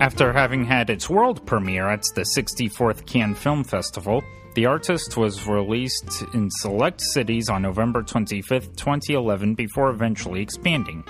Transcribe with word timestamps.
After 0.00 0.32
having 0.32 0.64
had 0.64 0.88
its 0.88 1.10
world 1.10 1.44
premiere 1.44 1.86
at 1.86 2.04
the 2.14 2.22
64th 2.22 3.04
Cannes 3.04 3.34
Film 3.34 3.62
Festival, 3.62 4.24
The 4.54 4.64
Artist 4.64 5.18
was 5.18 5.46
released 5.46 6.24
in 6.32 6.50
select 6.50 7.02
cities 7.02 7.50
on 7.50 7.60
November 7.60 8.02
25, 8.02 8.74
2011, 8.76 9.54
before 9.54 9.90
eventually 9.90 10.40
expanding. 10.40 11.04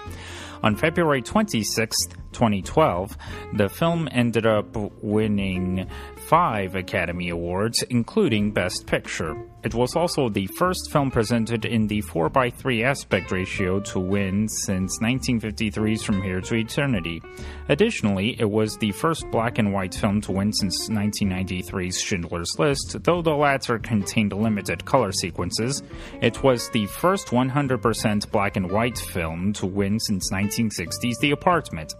On 0.64 0.75
February 0.75 1.23
26, 1.23 1.96
2012, 2.32 3.16
the 3.55 3.68
film 3.68 4.09
ended 4.11 4.45
up 4.45 4.77
winning 5.02 5.88
five 6.31 6.77
Academy 6.77 7.29
Awards, 7.31 7.83
including 7.91 8.53
Best 8.53 8.87
Picture. 8.87 9.35
It 9.65 9.75
was 9.75 9.97
also 9.97 10.29
the 10.29 10.47
first 10.47 10.91
film 10.93 11.11
presented 11.11 11.65
in 11.65 11.89
the 11.89 12.01
4x3 12.03 12.85
aspect 12.85 13.33
ratio 13.33 13.80
to 13.80 13.99
win 13.99 14.48
since 14.48 15.01
1953's 15.01 16.05
From 16.05 16.23
Here 16.23 16.41
to 16.41 16.55
Eternity. 16.55 17.21
Additionally, 17.69 18.41
it 18.41 18.48
was 18.48 18.77
the 18.77 18.93
first 18.93 19.29
black 19.33 19.59
and 19.59 19.73
white 19.73 19.93
film 19.93 20.21
to 20.23 20.33
win 20.33 20.52
since 20.52 20.88
1993's 20.88 22.01
Schindler's 22.01 22.55
List, 22.60 22.97
though 23.02 23.23
the 23.23 23.35
latter 23.35 23.80
contained 23.80 24.33
limited 24.33 24.85
color 24.85 25.10
sequences. 25.10 25.83
It 26.23 26.45
was 26.45 26.71
the 26.71 26.87
first 26.87 27.27
100% 27.27 28.30
black 28.30 28.57
and 28.57 28.71
white 28.71 28.99
film 28.99 29.52
to 29.55 29.66
win 29.66 29.99
since 29.99 30.30
1960's 30.33 31.19
The 31.19 31.33
Apartment. 31.33 31.93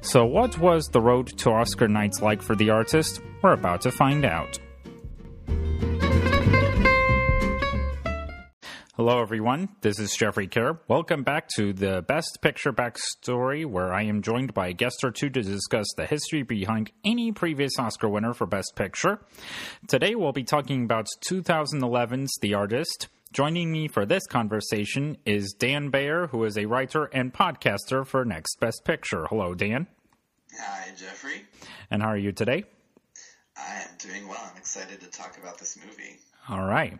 So, 0.00 0.26
what 0.26 0.58
was 0.58 0.88
the 0.88 1.00
road 1.00 1.28
to 1.38 1.50
Oscar 1.50 1.86
nights 1.86 2.20
like 2.20 2.42
for 2.42 2.56
the 2.56 2.70
artist? 2.70 3.22
We're 3.46 3.52
about 3.52 3.82
to 3.82 3.92
find 3.92 4.24
out. 4.24 4.58
Hello, 8.96 9.22
everyone. 9.22 9.68
This 9.82 10.00
is 10.00 10.16
Jeffrey 10.16 10.48
Kerr. 10.48 10.80
Welcome 10.88 11.22
back 11.22 11.46
to 11.54 11.72
the 11.72 12.02
Best 12.02 12.38
Picture 12.42 12.72
Backstory, 12.72 13.64
where 13.64 13.94
I 13.94 14.02
am 14.02 14.22
joined 14.22 14.52
by 14.52 14.66
a 14.66 14.72
guest 14.72 15.04
or 15.04 15.12
two 15.12 15.30
to 15.30 15.42
discuss 15.42 15.86
the 15.96 16.06
history 16.06 16.42
behind 16.42 16.90
any 17.04 17.30
previous 17.30 17.78
Oscar 17.78 18.08
winner 18.08 18.34
for 18.34 18.46
Best 18.48 18.72
Picture. 18.74 19.20
Today, 19.86 20.16
we'll 20.16 20.32
be 20.32 20.42
talking 20.42 20.82
about 20.82 21.06
2011's 21.24 22.36
The 22.42 22.54
Artist. 22.54 23.06
Joining 23.32 23.70
me 23.70 23.86
for 23.86 24.04
this 24.04 24.26
conversation 24.26 25.18
is 25.24 25.54
Dan 25.56 25.90
Bayer, 25.90 26.26
who 26.26 26.42
is 26.42 26.58
a 26.58 26.66
writer 26.66 27.04
and 27.12 27.32
podcaster 27.32 28.04
for 28.04 28.24
Next 28.24 28.58
Best 28.58 28.84
Picture. 28.84 29.26
Hello, 29.30 29.54
Dan. 29.54 29.86
Hi, 30.58 30.88
Jeffrey. 30.96 31.44
And 31.92 32.02
how 32.02 32.08
are 32.08 32.18
you 32.18 32.32
today? 32.32 32.64
I 33.58 33.82
am 33.82 33.88
doing 33.98 34.28
well. 34.28 34.40
I'm 34.50 34.56
excited 34.56 35.00
to 35.00 35.06
talk 35.06 35.38
about 35.38 35.58
this 35.58 35.78
movie. 35.84 36.18
All 36.48 36.64
right. 36.64 36.98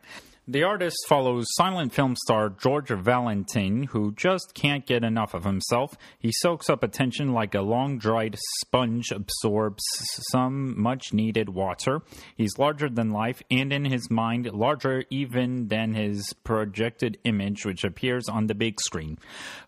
The 0.49 0.63
artist 0.63 0.99
follows 1.09 1.45
silent 1.57 1.93
film 1.93 2.15
star 2.15 2.51
George 2.51 2.91
Valentin, 2.91 3.83
who 3.83 4.13
just 4.13 4.55
can't 4.55 4.87
get 4.87 5.03
enough 5.03 5.35
of 5.35 5.43
himself. 5.43 5.99
He 6.21 6.31
soaks 6.33 6.71
up 6.71 6.85
attention 6.85 7.33
like 7.33 7.57
a 7.57 7.63
long 7.63 7.99
dried 7.99 8.37
sponge 8.61 9.11
absorbs 9.11 9.83
some 10.31 10.81
much 10.81 11.13
needed 11.13 11.49
water. 11.49 12.01
He's 12.37 12.59
larger 12.59 12.89
than 12.89 13.11
life, 13.11 13.43
and 13.51 13.73
in 13.73 13.87
his 13.87 14.09
mind, 14.09 14.49
larger 14.53 15.03
even 15.11 15.67
than 15.67 15.95
his 15.95 16.33
projected 16.45 17.19
image, 17.25 17.67
which 17.67 17.83
appears 17.83 18.29
on 18.29 18.47
the 18.47 18.55
big 18.55 18.81
screen. 18.81 19.19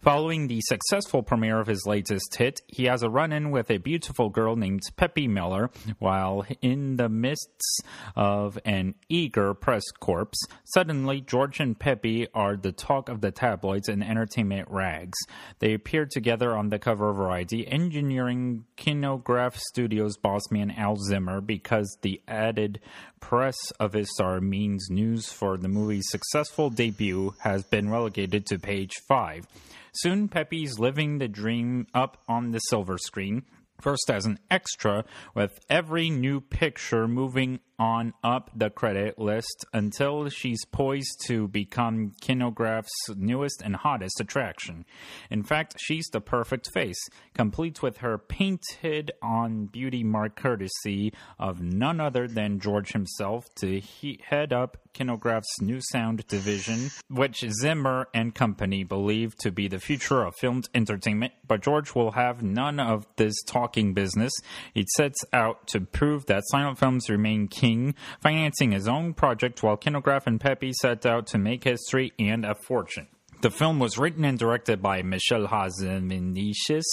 Following 0.01 0.47
the 0.47 0.61
successful 0.61 1.25
premiere 1.25 1.59
of 1.59 1.67
his 1.67 1.87
latest 1.87 2.37
hit, 2.37 2.61
he 2.69 2.85
has 2.85 3.03
a 3.03 3.11
run 3.11 3.33
in 3.33 3.51
with 3.51 3.69
a 3.73 3.79
beautiful 3.79 4.29
girl 4.29 4.55
named 4.55 4.83
Peppy 4.95 5.27
Miller, 5.27 5.70
while 5.98 6.47
in 6.63 6.98
the 6.98 7.09
midst 7.09 7.83
of 8.15 8.61
an 8.65 8.95
eager 9.09 9.55
press 9.55 9.83
corps. 9.98 10.31
Suddenly, 10.74 11.22
George 11.22 11.61
and 11.61 11.78
Peppy 11.78 12.27
are 12.34 12.55
the 12.55 12.72
talk 12.72 13.08
of 13.08 13.22
the 13.22 13.30
tabloids 13.30 13.88
and 13.88 14.05
entertainment 14.05 14.69
rags. 14.70 15.16
They 15.61 15.72
appear 15.72 16.05
together 16.05 16.55
on 16.55 16.69
the 16.69 16.78
cover 16.78 17.08
of 17.08 17.16
Variety, 17.16 17.66
engineering 17.66 18.66
Kinograph 18.77 19.56
Studios 19.56 20.19
bossman 20.19 20.77
Al 20.77 20.96
Zimmer 20.96 21.41
because 21.41 21.96
the 22.02 22.20
added 22.28 22.80
press 23.18 23.57
of 23.80 23.95
his 23.95 24.12
star 24.12 24.42
means 24.42 24.89
news 24.90 25.33
for 25.33 25.57
the 25.57 25.68
movie's 25.68 26.11
successful 26.11 26.68
debut 26.68 27.33
has 27.40 27.64
been 27.64 27.89
relegated 27.89 28.45
to 28.45 28.58
page 28.58 28.92
5. 29.08 29.46
Soon, 29.95 30.28
Peppy's 30.28 30.78
living 30.78 31.17
the 31.17 31.28
dream 31.28 31.86
up 31.95 32.23
on 32.28 32.51
the 32.51 32.58
silver 32.58 32.98
screen 32.98 33.42
first 33.80 34.11
as 34.11 34.27
an 34.27 34.39
extra, 34.51 35.05
with 35.34 35.61
every 35.70 36.11
new 36.11 36.40
picture 36.40 37.07
moving 37.07 37.61
on 37.78 38.12
up 38.24 38.50
the 38.55 38.70
credit 38.70 39.18
list 39.18 39.64
until 39.72 40.28
she's 40.28 40.64
poised 40.66 41.24
to 41.27 41.48
become 41.48 42.12
Kinograph's 42.20 42.89
newest 43.16 43.62
and 43.62 43.77
hottest 43.77 44.20
attraction. 44.20 44.84
In 45.30 45.42
fact, 45.42 45.77
she's 45.78 46.06
the 46.12 46.20
perfect 46.20 46.68
face, 46.72 46.98
complete 47.34 47.83
with 47.83 47.98
her 47.98 48.18
painted 48.18 49.12
on 49.22 49.66
beauty 49.66 50.02
mark 50.02 50.36
courtesy 50.36 51.12
of 51.39 51.61
none 51.61 52.00
other 52.00 52.27
than 52.27 52.58
George 52.58 52.92
himself 52.92 53.44
to 53.56 53.78
he- 53.80 54.20
head 54.28 54.52
up 54.52 54.77
Kinograph's 54.95 55.60
new 55.60 55.80
sound 55.92 56.27
division, 56.27 56.90
which 57.08 57.45
Zimmer 57.60 58.08
and 58.12 58.34
company 58.34 58.83
believe 58.83 59.36
to 59.39 59.52
be 59.52 59.68
the 59.68 59.78
future 59.78 60.24
of 60.24 60.34
filmed 60.34 60.68
entertainment. 60.74 61.33
But 61.46 61.62
George 61.62 61.95
will 61.95 62.12
have 62.12 62.42
none 62.42 62.80
of 62.80 63.06
this 63.16 63.40
talking 63.45 63.95
business. 63.95 64.33
He 64.74 64.84
sets 64.96 65.24
out 65.33 65.68
to 65.68 65.80
prove 65.80 66.27
that 66.27 66.42
silent 66.48 66.78
films 66.78 67.08
remain 67.08 67.46
king 67.46 67.67
King, 67.68 67.95
financing 68.20 68.73
his 68.73 68.89
own 68.89 69.12
project 69.12 69.62
while 69.62 69.77
Kinograph 69.77 70.27
and 70.27 70.40
Peppy 70.40 70.73
set 70.73 71.05
out 71.05 71.27
to 71.27 71.36
make 71.36 71.64
history 71.64 72.14
and 72.18 72.46
a 72.46 72.55
fortune. 72.55 73.08
The 73.42 73.51
film 73.51 73.79
was 73.79 73.98
written 73.98 74.24
and 74.24 74.39
directed 74.39 74.80
by 74.80 75.02
Michel 75.02 75.48
Hazanavicius 75.48 76.86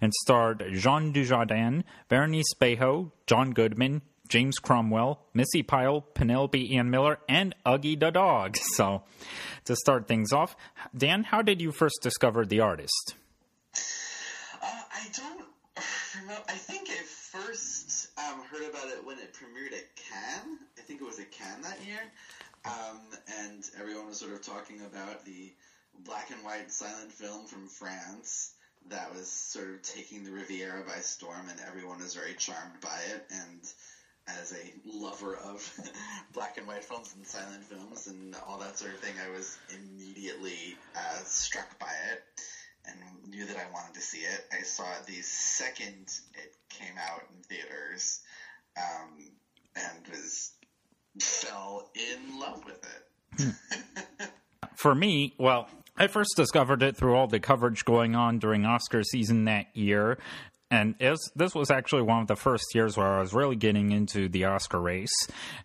and 0.00 0.12
starred 0.22 0.64
Jean 0.72 1.12
Dujardin, 1.12 1.82
Berenice 2.08 2.54
Bejo, 2.60 3.10
John 3.26 3.50
Goodman, 3.50 4.02
James 4.28 4.58
Cromwell, 4.60 5.20
Missi 5.34 5.64
Pyle, 5.64 6.00
Penelope 6.00 6.76
Ann 6.76 6.90
Miller, 6.90 7.18
and 7.28 7.52
Uggie 7.66 7.98
the 7.98 8.10
dog. 8.10 8.56
So, 8.76 9.02
to 9.64 9.74
start 9.74 10.06
things 10.06 10.32
off, 10.32 10.54
Dan, 10.96 11.24
how 11.24 11.42
did 11.42 11.60
you 11.60 11.72
first 11.72 11.98
discover 12.02 12.46
the 12.46 12.60
artist? 12.60 13.16
Uh, 14.62 14.66
I 14.66 15.08
don't 15.12 15.42
remember. 16.14 16.42
I 16.48 16.54
think 16.54 16.88
I 16.88 17.02
first 17.32 18.08
um, 18.18 18.42
heard 18.50 18.68
about 18.68 18.88
it 18.88 19.04
when 19.04 19.18
it 19.18 19.32
premiered 19.32 19.72
at 19.72 19.96
Cannes. 19.96 20.58
I 20.78 20.80
think 20.82 21.00
it 21.00 21.04
was 21.04 21.20
at 21.20 21.30
Cannes 21.30 21.62
that 21.62 21.78
year. 21.86 22.00
Um, 22.64 23.00
and 23.44 23.64
everyone 23.78 24.08
was 24.08 24.18
sort 24.18 24.32
of 24.32 24.42
talking 24.42 24.80
about 24.80 25.24
the 25.24 25.52
black 26.04 26.30
and 26.30 26.44
white 26.44 26.70
silent 26.70 27.12
film 27.12 27.46
from 27.46 27.68
France 27.68 28.52
that 28.88 29.14
was 29.14 29.28
sort 29.28 29.68
of 29.70 29.82
taking 29.82 30.24
the 30.24 30.30
Riviera 30.30 30.82
by 30.86 31.00
storm, 31.00 31.48
and 31.48 31.60
everyone 31.66 32.00
was 32.00 32.14
very 32.14 32.34
charmed 32.34 32.80
by 32.80 32.98
it. 33.14 33.24
And 33.30 33.72
as 34.26 34.52
a 34.52 34.98
lover 34.98 35.36
of 35.36 35.80
black 36.34 36.58
and 36.58 36.66
white 36.66 36.84
films 36.84 37.14
and 37.16 37.26
silent 37.26 37.64
films 37.64 38.08
and 38.08 38.34
all 38.46 38.58
that 38.58 38.78
sort 38.78 38.92
of 38.92 39.00
thing, 39.00 39.14
I 39.24 39.30
was 39.36 39.56
immediately 39.70 40.76
uh, 40.96 41.22
struck 41.24 41.78
by 41.78 41.92
it 42.12 42.22
and 42.86 42.98
knew 43.28 43.46
that 43.46 43.56
I 43.56 43.72
wanted 43.72 43.94
to 43.94 44.00
see 44.00 44.20
it. 44.20 44.46
I 44.52 44.62
saw 44.62 44.84
it 44.92 45.06
the 45.06 45.20
second 45.22 46.10
it 46.34 46.56
came 46.68 46.94
out 46.98 47.22
in 47.30 47.42
theaters, 47.42 48.20
um, 48.76 49.30
and 49.76 50.08
was 50.10 50.52
fell 51.20 51.90
in 51.94 52.38
love 52.38 52.64
with 52.64 52.84
it. 52.84 54.30
For 54.76 54.94
me, 54.94 55.34
well, 55.38 55.68
I 55.96 56.06
first 56.06 56.34
discovered 56.36 56.82
it 56.82 56.96
through 56.96 57.14
all 57.14 57.26
the 57.26 57.40
coverage 57.40 57.84
going 57.84 58.14
on 58.14 58.38
during 58.38 58.64
Oscar 58.64 59.02
season 59.02 59.44
that 59.44 59.66
year, 59.76 60.18
and 60.70 60.94
was, 61.00 61.30
this 61.34 61.54
was 61.54 61.70
actually 61.70 62.02
one 62.02 62.22
of 62.22 62.28
the 62.28 62.36
first 62.36 62.74
years 62.74 62.96
where 62.96 63.06
I 63.06 63.20
was 63.20 63.34
really 63.34 63.56
getting 63.56 63.90
into 63.90 64.28
the 64.28 64.44
Oscar 64.44 64.80
race. 64.80 65.12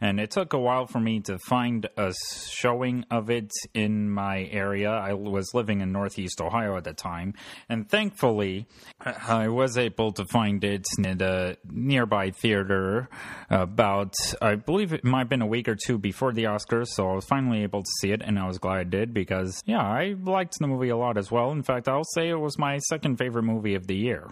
And 0.01 0.19
it 0.19 0.31
took 0.31 0.53
a 0.53 0.59
while 0.59 0.87
for 0.87 0.99
me 0.99 1.19
to 1.21 1.37
find 1.37 1.87
a 1.95 2.13
showing 2.49 3.05
of 3.11 3.29
it 3.29 3.51
in 3.73 4.09
my 4.09 4.45
area. 4.51 4.89
I 4.89 5.13
was 5.13 5.53
living 5.53 5.81
in 5.81 5.91
Northeast 5.91 6.41
Ohio 6.41 6.75
at 6.77 6.83
the 6.83 6.93
time. 6.93 7.35
And 7.69 7.87
thankfully, 7.87 8.67
I 8.99 9.49
was 9.49 9.77
able 9.77 10.11
to 10.13 10.25
find 10.25 10.63
it 10.63 10.87
in 10.97 11.21
a 11.21 11.57
nearby 11.69 12.31
theater 12.31 13.09
about, 13.49 14.15
I 14.41 14.55
believe 14.55 14.91
it 14.91 15.03
might 15.03 15.19
have 15.19 15.29
been 15.29 15.41
a 15.41 15.47
week 15.47 15.67
or 15.67 15.75
two 15.75 15.97
before 15.97 16.33
the 16.33 16.45
Oscars. 16.45 16.87
So 16.87 17.09
I 17.09 17.13
was 17.13 17.25
finally 17.25 17.63
able 17.63 17.83
to 17.83 17.91
see 17.99 18.11
it. 18.11 18.21
And 18.23 18.39
I 18.39 18.47
was 18.47 18.57
glad 18.57 18.77
I 18.77 18.83
did 18.85 19.13
because, 19.13 19.61
yeah, 19.65 19.81
I 19.81 20.15
liked 20.19 20.55
the 20.59 20.67
movie 20.67 20.89
a 20.89 20.97
lot 20.97 21.17
as 21.17 21.31
well. 21.31 21.51
In 21.51 21.61
fact, 21.61 21.87
I'll 21.87 22.03
say 22.15 22.29
it 22.29 22.39
was 22.39 22.57
my 22.57 22.79
second 22.79 23.17
favorite 23.17 23.43
movie 23.43 23.75
of 23.75 23.85
the 23.85 23.95
year. 23.95 24.31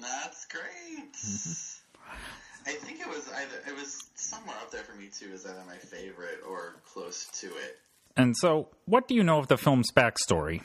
That's 0.00 0.46
great. 0.46 1.16
I 2.66 2.72
think 2.72 3.00
it 3.00 3.08
was 3.08 3.28
either 3.28 3.56
it 3.68 3.74
was 3.74 4.10
somewhere 4.14 4.56
up 4.62 4.70
there 4.70 4.82
for 4.82 4.94
me 4.96 5.08
too 5.08 5.30
as 5.32 5.46
either 5.46 5.62
my 5.66 5.76
favorite 5.76 6.40
or 6.48 6.76
close 6.92 7.26
to 7.40 7.46
it. 7.46 7.78
And 8.16 8.36
so, 8.36 8.68
what 8.86 9.08
do 9.08 9.14
you 9.14 9.22
know 9.22 9.38
of 9.38 9.48
the 9.48 9.56
film's 9.56 9.90
backstory? 9.92 10.62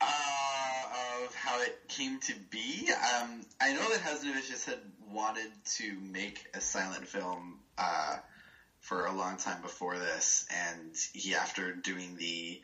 Uh, 0.00 0.04
of 1.24 1.34
how 1.34 1.60
it 1.62 1.78
came 1.88 2.18
to 2.20 2.34
be. 2.50 2.88
Um, 2.90 3.40
I 3.60 3.72
know 3.72 3.88
that 3.90 4.00
Hazanavicius 4.00 4.64
had 4.66 4.78
wanted 5.10 5.50
to 5.76 5.96
make 6.00 6.46
a 6.54 6.60
silent 6.60 7.06
film 7.06 7.60
uh, 7.78 8.16
for 8.88 9.04
a 9.04 9.12
long 9.12 9.36
time 9.36 9.60
before 9.60 9.98
this, 9.98 10.46
and 10.50 10.96
he 11.12 11.34
after 11.34 11.72
doing 11.72 12.16
the 12.16 12.58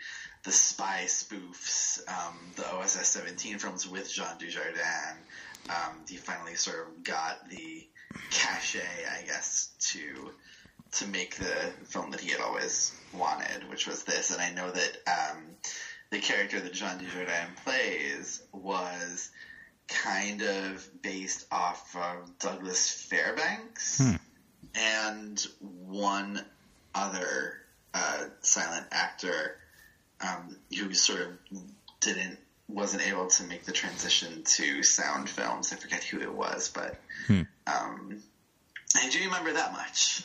the 0.45 0.53
spy 0.53 1.05
spoofs, 1.07 2.01
um, 2.09 2.35
the 2.57 2.67
OSS 2.75 3.09
17 3.09 3.59
films 3.59 3.87
with 3.87 4.11
Jean 4.13 4.39
Dujardin, 4.39 5.17
um, 5.69 5.97
he 6.09 6.17
finally 6.17 6.55
sort 6.55 6.87
of 6.89 7.05
got 7.05 7.49
the 7.51 7.87
cachet, 8.31 8.81
I 8.81 9.27
guess, 9.27 9.71
to 9.93 10.31
to 10.93 11.07
make 11.09 11.37
the 11.37 11.73
film 11.85 12.11
that 12.13 12.21
he 12.21 12.31
had 12.31 12.41
always 12.41 12.93
wanted, 13.13 13.69
which 13.69 13.87
was 13.87 14.05
this. 14.05 14.33
And 14.33 14.41
I 14.41 14.51
know 14.53 14.71
that 14.71 14.97
um, 15.07 15.43
the 16.11 16.21
character 16.21 16.59
that 16.59 16.73
Jean 16.73 16.99
Dujardin 16.99 17.57
plays 17.65 18.43
was 18.53 19.31
kind 19.89 20.41
of 20.41 20.89
based 21.03 21.47
off 21.53 21.95
of 21.95 22.39
Douglas 22.39 22.91
Fairbanks 22.91 23.99
Hmm. 23.99 24.15
And 24.75 25.47
one 25.61 26.45
other 26.95 27.55
uh, 27.93 28.25
silent 28.41 28.87
actor 28.91 29.57
um, 30.21 30.57
who 30.77 30.93
sort 30.95 31.21
of 31.21 31.29
didn't 32.01 32.39
wasn't 32.69 33.07
able 33.07 33.27
to 33.27 33.45
make 33.45 33.65
the 33.65 33.73
transition 33.73 34.43
to 34.45 34.83
sound 34.83 35.29
films. 35.29 35.73
I 35.73 35.77
forget 35.77 36.03
who 36.03 36.21
it 36.21 36.33
was, 36.33 36.71
but 36.71 36.99
um, 37.67 38.23
I 38.97 39.09
do 39.09 39.19
remember 39.25 39.53
that 39.53 39.73
much. 39.73 40.23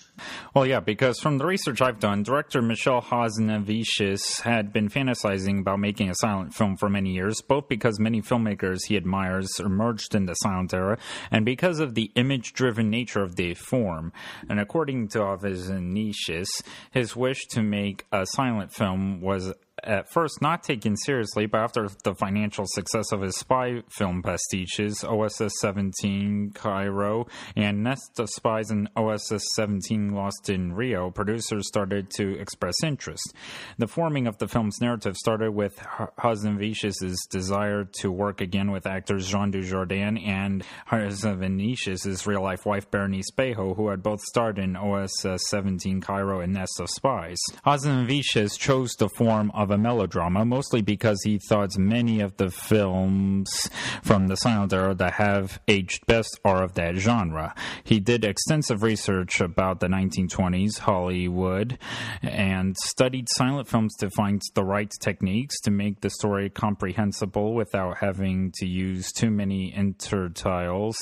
Well, 0.53 0.65
yeah, 0.65 0.79
because 0.79 1.19
from 1.19 1.37
the 1.37 1.45
research 1.45 1.81
I've 1.81 1.99
done, 1.99 2.23
director 2.23 2.61
Michel 2.61 3.01
Hazanavicius 3.01 4.41
had 4.41 4.73
been 4.73 4.89
fantasizing 4.89 5.59
about 5.59 5.79
making 5.79 6.09
a 6.09 6.15
silent 6.15 6.53
film 6.53 6.75
for 6.77 6.89
many 6.89 7.11
years, 7.11 7.41
both 7.41 7.67
because 7.67 7.99
many 7.99 8.21
filmmakers 8.21 8.79
he 8.87 8.97
admires 8.97 9.49
emerged 9.59 10.15
in 10.15 10.25
the 10.25 10.33
silent 10.35 10.73
era, 10.73 10.97
and 11.31 11.45
because 11.45 11.79
of 11.79 11.95
the 11.95 12.11
image-driven 12.15 12.89
nature 12.89 13.21
of 13.21 13.35
the 13.35 13.53
form. 13.53 14.11
And 14.49 14.59
according 14.59 15.09
to 15.09 15.19
Hazanavicius, 15.19 16.47
his 16.91 17.15
wish 17.15 17.47
to 17.51 17.61
make 17.61 18.05
a 18.11 18.25
silent 18.25 18.73
film 18.73 19.21
was 19.21 19.53
at 19.83 20.11
first 20.11 20.41
not 20.41 20.63
taken 20.63 20.95
seriously, 20.97 21.45
but 21.45 21.59
after 21.59 21.89
the 22.03 22.15
financial 22.15 22.65
success 22.67 23.11
of 23.11 23.21
his 23.21 23.37
spy 23.37 23.83
film 23.89 24.21
pastiches, 24.21 25.03
OSS 25.03 25.53
17 25.59 26.51
Cairo 26.53 27.27
and 27.55 27.83
Nest 27.83 28.19
of 28.19 28.29
Spies 28.29 28.69
and 28.69 28.89
OSS 28.95 29.43
17 29.55 30.13
Lost 30.13 30.49
in 30.49 30.73
Rio, 30.73 31.11
producers 31.11 31.67
started 31.67 32.09
to 32.11 32.39
express 32.39 32.75
interest. 32.83 33.33
The 33.77 33.87
forming 33.87 34.27
of 34.27 34.37
the 34.37 34.47
film's 34.47 34.79
narrative 34.81 35.15
started 35.15 35.51
with 35.51 35.77
Hazanavicius' 35.77 37.15
desire 37.29 37.85
to 37.99 38.11
work 38.11 38.41
again 38.41 38.71
with 38.71 38.85
actors 38.85 39.27
Jean 39.27 39.51
Dujardin 39.51 40.25
and 40.25 40.63
Hazanavicius' 40.91 42.25
real 42.25 42.41
life 42.41 42.65
wife 42.65 42.89
Berenice 42.91 43.31
Bejo, 43.31 43.75
who 43.75 43.89
had 43.89 44.03
both 44.03 44.21
starred 44.21 44.59
in 44.59 44.75
OSS 44.75 45.49
17 45.49 46.01
Cairo 46.01 46.41
and 46.41 46.53
Nest 46.53 46.79
of 46.79 46.89
Spies. 46.89 47.39
Hazanavicius 47.65 48.57
chose 48.57 48.93
the 48.93 49.09
form 49.09 49.51
of 49.51 49.68
a 49.71 49.77
melodrama, 49.77 50.45
mostly 50.45 50.81
because 50.81 51.21
he 51.23 51.39
thought 51.39 51.77
many 51.77 52.19
of 52.21 52.37
the 52.37 52.49
films 52.49 53.69
from 54.03 54.27
the 54.27 54.35
silent 54.35 54.73
era 54.73 54.93
that 54.95 55.13
have 55.13 55.59
aged 55.67 56.05
best 56.05 56.39
are 56.43 56.63
of 56.63 56.73
that 56.75 56.95
genre. 56.95 57.53
He 57.83 57.99
did 57.99 58.23
extensive 58.23 58.83
research 58.83 59.41
about 59.41 59.79
the 59.79 59.87
1920s 59.87 60.79
Hollywood 60.79 61.77
and 62.21 62.75
studied 62.77 63.27
silent 63.35 63.67
films 63.67 63.95
to 63.99 64.09
find 64.11 64.41
the 64.55 64.63
right 64.63 64.91
techniques 65.01 65.59
to 65.61 65.71
make 65.71 66.01
the 66.01 66.09
story 66.09 66.49
comprehensible 66.49 67.53
without 67.53 67.97
having 67.97 68.51
to 68.55 68.65
use 68.65 69.11
too 69.11 69.29
many 69.29 69.73
intertitles. 69.75 70.95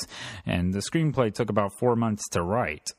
And 0.46 0.74
the 0.74 0.80
screenplay 0.80 1.34
took 1.34 1.50
about 1.50 1.78
four 1.80 1.96
months 1.96 2.28
to 2.30 2.42
write. 2.42 2.92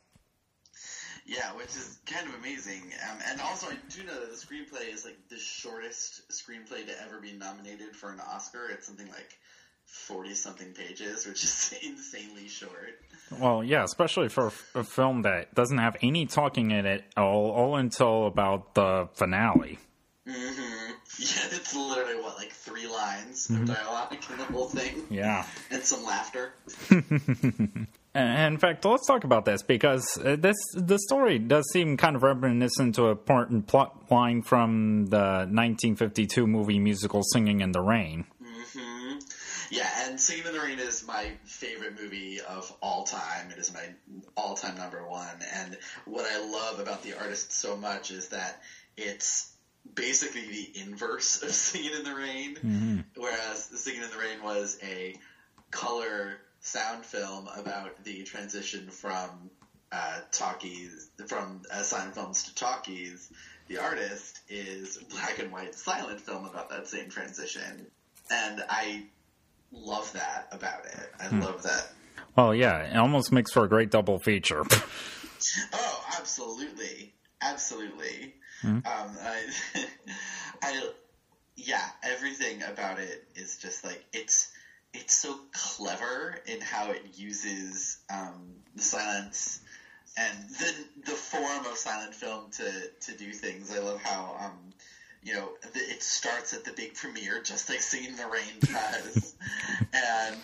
Yeah, 1.29 1.53
which 1.57 1.67
is 1.69 1.99
kind 2.07 2.27
of 2.27 2.35
amazing. 2.37 2.83
Um, 3.11 3.19
and 3.31 3.41
also, 3.43 3.69
I 3.69 3.77
do 3.95 4.03
know 4.05 4.19
that 4.19 4.31
the 4.31 4.37
screenplay 4.37 4.93
is 4.93 5.05
like 5.05 5.19
the 5.29 5.37
shortest 5.39 6.23
screenplay 6.31 6.87
to 6.87 7.03
ever 7.05 7.21
be 7.21 7.33
nominated 7.33 7.95
for 7.95 8.11
an 8.11 8.19
Oscar. 8.19 8.71
It's 8.73 8.87
something 8.87 9.07
like 9.09 9.37
forty 9.85 10.35
something 10.35 10.73
pages, 10.73 11.27
which 11.27 11.45
is 11.45 11.75
insanely 11.83 12.49
short. 12.49 12.99
Well, 13.39 13.63
yeah, 13.63 13.85
especially 13.85 14.31
for 14.31 14.51
a 14.75 14.83
film 14.85 15.23
that 15.23 15.55
doesn't 15.55 15.77
have 15.77 15.99
any 16.03 16.25
talking 16.25 16.71
in 16.71 16.87
it 16.87 17.05
all, 17.15 17.51
all 17.51 17.77
until 17.77 18.27
about 18.27 18.75
the 18.75 19.09
finale. 19.15 19.79
Mm-hmm. 20.27 20.65
Yeah, 21.21 21.27
it's 21.51 21.75
literally 21.75 22.21
what 22.23 22.37
like 22.37 22.53
three 22.53 22.87
lines 22.87 23.51
of 23.51 23.65
dialogue 23.67 24.15
in 24.31 24.39
the 24.39 24.45
whole 24.45 24.69
thing, 24.69 25.03
Yeah. 25.11 25.45
and 25.73 25.83
some 25.83 26.05
laughter. 26.05 26.53
And 28.19 28.55
in 28.55 28.59
fact, 28.59 28.85
let's 28.85 29.07
talk 29.07 29.23
about 29.23 29.45
this 29.45 29.63
because 29.63 30.19
uh, 30.25 30.35
this 30.37 30.57
the 30.75 30.99
story 30.99 31.39
does 31.39 31.71
seem 31.73 31.97
kind 31.97 32.17
of 32.17 32.25
reminiscent 32.25 32.97
to 32.97 33.07
a 33.07 33.11
important 33.11 33.69
plot 33.69 34.11
line 34.11 34.43
from 34.43 35.07
the 35.07 35.47
1952 35.47 36.47
movie 36.47 36.81
musical 36.81 37.23
Singing 37.23 37.61
in 37.61 37.71
the 37.71 37.81
Rain. 37.81 38.27
Mm-hmm. 38.43 39.19
Yeah, 39.71 39.89
and 40.03 40.21
Singing 40.21 40.47
in 40.47 40.53
the 40.53 40.61
Rain 40.61 40.81
is 40.81 41.07
my 41.07 41.31
favorite 41.45 42.01
movie 42.01 42.41
of 42.41 42.75
all 42.83 43.05
time. 43.05 43.53
It 43.53 43.59
is 43.59 43.73
my 43.73 43.85
all-time 44.37 44.77
number 44.77 45.07
one. 45.07 45.39
And 45.55 45.77
what 46.05 46.27
I 46.29 46.45
love 46.45 46.81
about 46.81 47.05
the 47.05 47.17
artist 47.17 47.53
so 47.53 47.77
much 47.77 48.11
is 48.11 48.29
that 48.29 48.63
it's 48.97 49.53
basically 49.95 50.47
the 50.49 50.81
inverse 50.81 51.43
of 51.45 51.51
Singing 51.53 51.93
in 51.95 52.03
the 52.03 52.15
Rain. 52.15 53.05
Whereas 53.17 53.65
Singing 53.81 54.03
in 54.03 54.11
the 54.11 54.19
Rain 54.19 54.43
was 54.43 54.77
a 54.83 55.15
color 55.71 56.39
sound 56.61 57.05
film 57.05 57.49
about 57.57 58.05
the 58.05 58.23
transition 58.25 58.89
from 58.91 59.51
uh, 59.93 60.21
talkies, 60.33 61.11
from 61.27 61.63
uh, 61.73 61.83
silent 61.83 62.15
films 62.15 62.45
to 62.45 62.55
talkies. 62.55 63.31
The 63.69 63.79
artist 63.79 64.41
is 64.49 64.99
black 65.11 65.39
and 65.39 65.53
white 65.53 65.75
silent 65.75 66.21
film 66.21 66.45
about 66.47 66.71
that 66.71 66.89
same 66.89 67.09
transition. 67.11 67.87
And 68.31 68.63
I 68.69 69.07
love 69.73 70.13
that 70.13 70.49
about 70.53 70.85
it. 70.87 71.13
I 71.21 71.29
love 71.39 71.63
that. 71.63 71.89
Well, 72.37 72.55
yeah, 72.55 72.83
it 72.83 72.97
almost 72.97 73.33
makes 73.33 73.53
for 73.53 73.65
a 73.65 73.69
great 73.69 73.91
double 73.91 74.19
feature. 74.19 74.65
Oh, 75.73 76.05
absolutely, 76.19 77.13
absolutely. 77.41 78.35
Um, 78.65 78.83
I, 78.85 79.43
I, 80.63 80.91
yeah, 81.55 81.87
everything 82.03 82.63
about 82.65 82.99
it 82.99 83.25
is 83.37 83.57
just 83.59 83.85
like 83.85 84.05
it's 84.13 84.51
it's 84.95 85.15
so 85.15 85.39
clever 85.53 86.39
in 86.47 86.61
how 86.61 86.91
it 86.91 87.03
uses 87.17 87.99
um, 88.11 88.55
the 88.75 88.83
silence 88.83 89.61
and 90.17 90.49
the 90.51 90.75
the 91.07 91.17
form 91.17 91.67
of 91.67 91.77
silent 91.77 92.15
film 92.15 92.51
to 92.53 92.71
to 93.01 93.17
do 93.17 93.33
things. 93.33 93.75
I 93.75 93.81
love 93.81 94.03
how 94.03 94.37
um, 94.41 94.73
you 95.23 95.35
know 95.35 95.51
the, 95.73 95.79
it 95.79 96.03
starts 96.03 96.55
at 96.55 96.65
the 96.65 96.73
big 96.73 96.95
premiere, 96.95 97.43
just 97.43 97.69
like 97.69 97.81
Singing 97.81 98.11
in 98.11 98.17
the 98.17 98.27
Rain 98.27 98.43
does, 98.61 99.35
and 99.93 100.41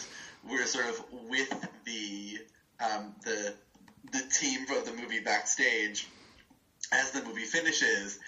we're 0.49 0.67
sort 0.67 0.87
of 0.87 1.05
with 1.29 1.69
the 1.85 2.39
um, 2.81 3.15
the 3.25 3.55
the 4.13 4.23
team 4.31 4.67
of 4.77 4.85
the 4.85 4.93
movie 4.93 5.21
backstage 5.21 6.07
as 6.93 7.11
the 7.11 7.23
movie 7.23 7.45
finishes, 7.45 8.19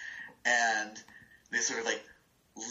and 0.45 0.91
they 1.51 1.59
sort 1.59 1.79
of 1.79 1.85
like 1.85 2.03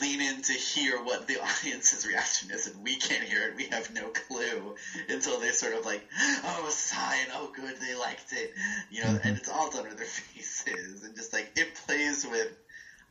lean 0.01 0.21
in 0.21 0.43
to 0.43 0.53
hear 0.53 1.03
what 1.03 1.27
the 1.27 1.39
audience's 1.43 2.07
reaction 2.07 2.51
is, 2.51 2.67
and 2.67 2.83
we 2.83 2.97
can't 2.97 3.23
hear 3.23 3.43
it. 3.49 3.57
We 3.57 3.65
have 3.67 3.93
no 3.93 4.09
clue 4.09 4.75
until 5.09 5.41
they 5.41 5.51
sort 5.51 5.75
of 5.75 5.85
like, 5.85 6.03
oh, 6.45 6.67
a 6.69 6.71
sigh, 6.71 7.17
and 7.23 7.33
oh, 7.35 7.53
good, 7.55 7.77
they 7.81 7.95
liked 7.95 8.33
it, 8.33 8.53
you 8.91 9.03
know. 9.05 9.19
And 9.23 9.37
it's 9.37 9.49
all 9.49 9.71
done 9.71 9.89
with 9.89 9.97
their 9.97 10.07
faces, 10.07 11.05
and 11.05 11.15
just 11.15 11.33
like 11.33 11.53
it 11.57 11.75
plays 11.87 12.27
with 12.27 12.49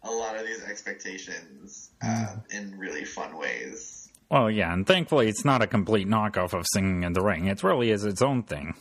a 0.03 0.12
lot 0.12 0.38
of 0.38 0.46
these 0.46 0.63
expectations 0.63 1.89
uh, 2.03 2.36
in 2.51 2.77
really 2.77 3.05
fun 3.05 3.38
ways. 3.38 4.10
well, 4.29 4.51
yeah, 4.51 4.72
and 4.72 4.86
thankfully 4.86 5.27
it's 5.27 5.46
not 5.46 5.62
a 5.62 5.67
complete 5.67 6.08
knockoff 6.08 6.53
of 6.53 6.65
Singing 6.74 7.03
in 7.03 7.13
the 7.13 7.22
Rain. 7.22 7.48
It 7.48 7.63
really 7.63 7.89
is 7.89 8.05
its 8.05 8.22
own 8.22 8.44
thing. 8.44 8.75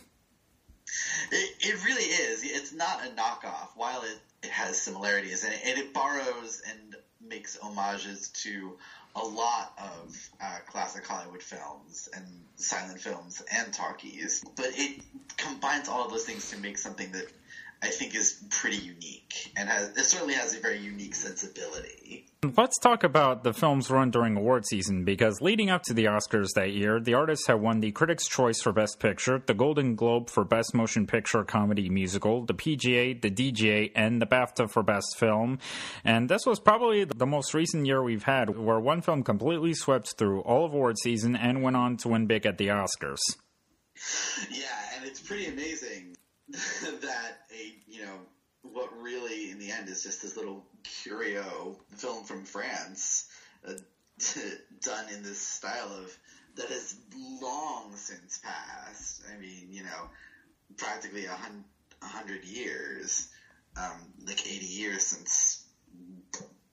It, 1.32 1.54
it 1.60 1.84
really 1.84 2.02
is. 2.04 2.44
It's 2.44 2.72
not 2.72 3.00
a 3.06 3.10
knockoff, 3.10 3.70
while 3.74 4.02
it, 4.02 4.18
it 4.42 4.50
has 4.50 4.80
similarities, 4.80 5.44
and 5.44 5.54
it, 5.54 5.60
and 5.64 5.78
it 5.78 5.94
borrows 5.94 6.62
and 6.68 6.93
makes 7.28 7.56
homages 7.56 8.28
to 8.42 8.76
a 9.14 9.22
lot 9.22 9.72
of 9.78 10.30
uh, 10.40 10.58
classic 10.66 11.06
Hollywood 11.06 11.42
films 11.42 12.08
and 12.12 12.24
silent 12.56 13.00
films 13.00 13.40
and 13.50 13.72
talkies. 13.72 14.42
But 14.56 14.70
it 14.76 15.00
combines 15.36 15.88
all 15.88 16.04
of 16.04 16.10
those 16.10 16.24
things 16.24 16.50
to 16.50 16.56
make 16.56 16.78
something 16.78 17.12
that 17.12 17.26
I 17.84 17.90
think 17.90 18.14
is 18.14 18.42
pretty 18.48 18.78
unique, 18.78 19.52
and 19.56 19.68
has 19.68 19.90
it 19.90 20.04
certainly 20.04 20.32
has 20.34 20.54
a 20.54 20.60
very 20.60 20.78
unique 20.78 21.14
sensibility. 21.14 22.26
Let's 22.56 22.78
talk 22.78 23.04
about 23.04 23.44
the 23.44 23.52
film's 23.52 23.90
run 23.90 24.10
during 24.10 24.36
award 24.36 24.64
season 24.66 25.04
because 25.04 25.42
leading 25.42 25.68
up 25.68 25.82
to 25.84 25.94
the 25.94 26.06
Oscars 26.06 26.48
that 26.54 26.72
year, 26.72 26.98
the 26.98 27.12
artist 27.12 27.46
had 27.46 27.60
won 27.60 27.80
the 27.80 27.92
Critics' 27.92 28.26
Choice 28.26 28.62
for 28.62 28.72
Best 28.72 29.00
Picture, 29.00 29.42
the 29.44 29.52
Golden 29.52 29.96
Globe 29.96 30.30
for 30.30 30.44
Best 30.44 30.74
Motion 30.74 31.06
Picture 31.06 31.44
Comedy 31.44 31.90
Musical, 31.90 32.46
the 32.46 32.54
PGA, 32.54 33.20
the 33.20 33.30
DGA, 33.30 33.92
and 33.94 34.20
the 34.20 34.26
BAFTA 34.26 34.70
for 34.70 34.82
Best 34.82 35.16
Film. 35.18 35.58
And 36.04 36.30
this 36.30 36.46
was 36.46 36.60
probably 36.60 37.04
the 37.04 37.26
most 37.26 37.52
recent 37.52 37.86
year 37.86 38.02
we've 38.02 38.24
had 38.24 38.56
where 38.56 38.80
one 38.80 39.02
film 39.02 39.22
completely 39.22 39.74
swept 39.74 40.16
through 40.16 40.40
all 40.40 40.64
of 40.64 40.72
award 40.72 40.96
season 41.02 41.36
and 41.36 41.62
went 41.62 41.76
on 41.76 41.98
to 41.98 42.08
win 42.08 42.26
big 42.26 42.46
at 42.46 42.56
the 42.56 42.68
Oscars. 42.68 43.20
Yeah, 44.50 44.64
and 44.96 45.04
it's 45.04 45.20
pretty 45.20 45.46
amazing 45.46 46.14
that 46.50 47.38
a 47.52 47.74
you 47.88 48.04
know 48.04 48.18
what 48.72 48.90
really, 49.00 49.50
in 49.50 49.58
the 49.58 49.70
end, 49.70 49.88
is 49.88 50.02
just 50.02 50.22
this 50.22 50.36
little 50.36 50.64
curio 50.82 51.76
film 51.96 52.24
from 52.24 52.44
France, 52.44 53.28
uh, 53.68 53.72
done 54.82 55.06
in 55.14 55.22
this 55.22 55.38
style 55.38 55.92
of 55.98 56.16
that 56.56 56.68
has 56.68 56.96
long 57.40 57.92
since 57.96 58.38
passed. 58.38 59.22
I 59.32 59.38
mean, 59.38 59.68
you 59.70 59.82
know, 59.82 60.10
practically 60.76 61.26
a 61.26 61.38
hundred 62.00 62.44
years, 62.44 63.28
um, 63.76 64.12
like 64.26 64.46
eighty 64.46 64.66
years 64.66 65.02
since 65.02 65.64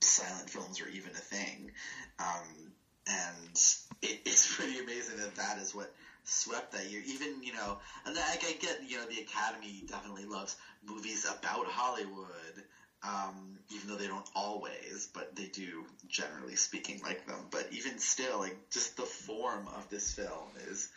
silent 0.00 0.50
films 0.50 0.80
were 0.80 0.88
even 0.88 1.10
a 1.10 1.14
thing, 1.14 1.72
um, 2.18 2.72
and 3.06 3.56
it, 4.02 4.20
it's 4.24 4.56
pretty 4.56 4.78
amazing 4.78 5.18
that 5.18 5.36
that 5.36 5.58
is 5.58 5.74
what 5.74 5.92
swept 6.24 6.72
that 6.72 6.90
year. 6.90 7.02
Even 7.06 7.42
you 7.42 7.52
know, 7.52 7.78
and 8.04 8.16
I, 8.16 8.32
I 8.32 8.52
get 8.60 8.80
you 8.86 8.98
know 8.98 9.06
the 9.06 9.20
Academy 9.20 9.84
definitely 9.86 10.24
loves 10.24 10.56
movies 10.84 11.24
about 11.24 11.66
Hollywood. 11.66 12.64
Um, 13.04 13.58
even 13.70 13.88
though 13.88 13.96
they 13.96 14.06
don't 14.06 14.28
always, 14.32 15.08
but 15.12 15.34
they 15.34 15.46
do, 15.46 15.84
generally 16.08 16.54
speaking, 16.54 17.00
like 17.02 17.26
them. 17.26 17.48
But 17.50 17.66
even 17.72 17.98
still, 17.98 18.38
like 18.38 18.54
just 18.70 18.96
the 18.96 19.02
form 19.02 19.66
of 19.74 19.88
this 19.90 20.12
film 20.12 20.50
is, 20.68 20.88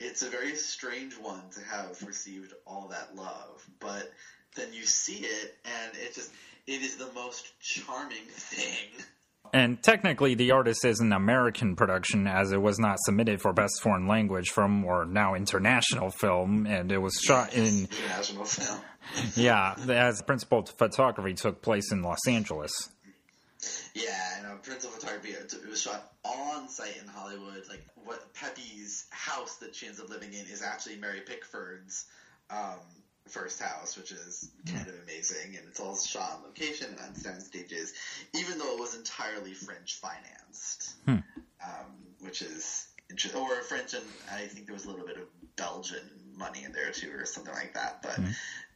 it's 0.00 0.22
a 0.22 0.28
very 0.28 0.56
strange 0.56 1.16
one 1.16 1.50
to 1.52 1.60
have 1.60 2.02
received 2.04 2.52
all 2.66 2.88
that 2.88 3.14
love. 3.14 3.64
But 3.78 4.10
then 4.56 4.72
you 4.72 4.84
see 4.84 5.24
it, 5.24 5.54
and 5.64 5.92
it 5.94 6.14
just, 6.14 6.32
it 6.66 6.82
is 6.82 6.96
the 6.96 7.12
most 7.12 7.46
charming 7.60 8.24
thing. 8.28 9.04
And 9.54 9.80
technically, 9.80 10.34
The 10.34 10.50
Artist 10.50 10.84
is 10.84 10.98
an 10.98 11.12
American 11.12 11.76
production, 11.76 12.26
as 12.26 12.50
it 12.50 12.60
was 12.60 12.80
not 12.80 12.98
submitted 12.98 13.40
for 13.40 13.52
Best 13.52 13.80
Foreign 13.82 14.08
Language 14.08 14.50
from 14.50 14.84
or 14.84 15.06
now 15.06 15.36
international 15.36 16.10
film, 16.10 16.66
and 16.66 16.90
it 16.90 16.98
was 16.98 17.14
shot 17.24 17.54
in 17.54 17.86
international 17.86 18.46
film. 18.46 18.80
yeah, 19.36 19.76
as 19.88 20.20
principal 20.22 20.64
photography 20.64 21.34
took 21.34 21.62
place 21.62 21.92
in 21.92 22.02
Los 22.02 22.26
Angeles. 22.26 22.72
Yeah, 23.94 24.10
know. 24.42 24.56
Principal 24.56 24.98
photography. 24.98 25.30
It 25.30 25.68
was 25.68 25.80
shot 25.80 26.12
on 26.24 26.68
site 26.68 26.96
in 27.00 27.06
Hollywood. 27.06 27.62
Like 27.68 27.86
what 28.04 28.34
Peppy's 28.34 29.06
house 29.10 29.56
that 29.58 29.76
she 29.76 29.86
ends 29.86 30.00
up 30.00 30.08
living 30.08 30.32
in 30.32 30.46
is 30.46 30.62
actually 30.62 30.96
Mary 30.96 31.20
Pickford's 31.20 32.06
um, 32.50 32.80
first 33.28 33.60
house, 33.60 33.96
which 33.96 34.12
is 34.12 34.50
kind 34.66 34.86
of 34.86 34.94
amazing, 35.04 35.56
and 35.56 35.66
it's 35.68 35.80
all 35.80 35.96
shot 35.96 36.32
on 36.36 36.42
location 36.44 36.88
and 36.90 37.00
on 37.00 37.14
sound 37.14 37.42
stages, 37.42 37.92
even 38.34 38.58
though 38.58 38.74
it 38.74 38.80
was 38.80 38.94
entirely 38.96 39.54
French 39.54 39.94
financed, 39.96 40.94
Hmm. 41.06 41.16
um, 41.64 41.86
which 42.20 42.42
is 42.42 42.86
interesting. 43.10 43.40
Or 43.40 43.62
French, 43.62 43.94
and 43.94 44.04
I 44.32 44.46
think 44.46 44.66
there 44.66 44.74
was 44.74 44.84
a 44.84 44.90
little 44.90 45.06
bit 45.06 45.16
of 45.16 45.24
Belgian 45.56 46.10
money 46.36 46.64
in 46.64 46.72
there 46.72 46.90
too, 46.90 47.12
or 47.12 47.24
something 47.24 47.54
like 47.54 47.74
that, 47.74 48.02
but 48.02 48.18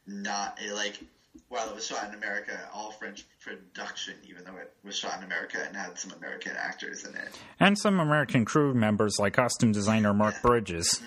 not 0.07 0.59
eh, 0.63 0.73
like. 0.73 0.99
While 1.47 1.69
it 1.69 1.75
was 1.75 1.85
shot 1.85 2.07
in 2.09 2.15
America, 2.15 2.59
all 2.73 2.91
French 2.91 3.23
production, 3.39 4.15
even 4.27 4.43
though 4.43 4.57
it 4.57 4.73
was 4.83 4.97
shot 4.97 5.19
in 5.19 5.23
America 5.23 5.63
and 5.65 5.75
had 5.75 5.97
some 5.97 6.11
American 6.11 6.53
actors 6.57 7.05
in 7.05 7.15
it. 7.15 7.39
And 7.59 7.77
some 7.77 7.99
American 7.99 8.45
crew 8.45 8.73
members 8.73 9.17
like 9.19 9.33
costume 9.33 9.71
designer 9.71 10.13
Mark 10.13 10.41
Bridges. 10.41 11.01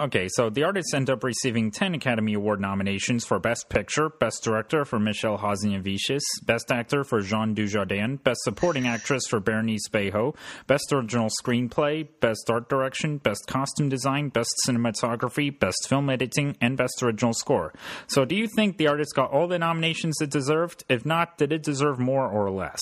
Okay, 0.00 0.28
so 0.30 0.48
the 0.48 0.62
artists 0.62 0.94
end 0.94 1.10
up 1.10 1.22
receiving 1.22 1.70
10 1.70 1.94
Academy 1.94 2.32
Award 2.32 2.58
nominations 2.58 3.26
for 3.26 3.38
Best 3.38 3.68
Picture, 3.68 4.08
Best 4.08 4.42
Director 4.42 4.86
for 4.86 4.98
Michel 4.98 5.36
Hazanavicius, 5.36 6.22
Best 6.42 6.72
Actor 6.72 7.04
for 7.04 7.20
Jean 7.20 7.54
Dujardin, 7.54 8.22
Best 8.24 8.40
Supporting 8.44 8.86
Actress 8.86 9.26
for 9.28 9.40
Bernice 9.40 9.90
Bejo, 9.90 10.34
Best 10.66 10.90
Original 10.90 11.28
Screenplay, 11.42 12.08
Best 12.20 12.48
Art 12.48 12.70
Direction, 12.70 13.18
Best 13.18 13.46
Costume 13.46 13.90
Design, 13.90 14.30
Best 14.30 14.48
Cinematography, 14.66 15.58
Best 15.58 15.86
Film 15.86 16.08
Editing, 16.08 16.56
and 16.62 16.78
Best 16.78 17.02
Original 17.02 17.34
Score. 17.34 17.74
So 18.06 18.24
do 18.24 18.34
you 18.34 18.48
think 18.56 18.78
the 18.78 18.88
artist 18.88 19.14
got 19.14 19.30
all 19.30 19.48
the 19.48 19.58
nominations 19.58 20.16
it 20.22 20.30
deserved? 20.30 20.82
If 20.88 21.04
not, 21.04 21.36
did 21.36 21.52
it 21.52 21.62
deserve 21.62 21.98
more 21.98 22.26
or 22.26 22.50
less? 22.50 22.80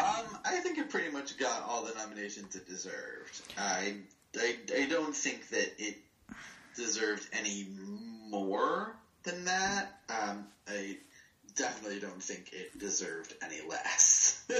Um, 0.00 0.38
I 0.44 0.56
think 0.56 0.76
it 0.78 0.90
pretty 0.90 1.12
much 1.12 1.38
got 1.38 1.62
all 1.68 1.84
the 1.84 1.94
nominations 1.94 2.56
it 2.56 2.66
deserved. 2.66 3.42
I, 3.56 3.94
I, 4.36 4.56
I 4.76 4.86
don't 4.86 5.14
think 5.14 5.48
that 5.50 5.72
it 5.78 5.96
deserved 6.76 7.28
any 7.32 7.66
more 8.28 8.96
than 9.22 9.44
that. 9.46 10.00
Um, 10.08 10.46
I 10.66 10.98
definitely 11.56 12.00
don't 12.00 12.22
think 12.22 12.50
it 12.52 12.78
deserved 12.78 13.34
any 13.42 13.60
less. 13.68 14.44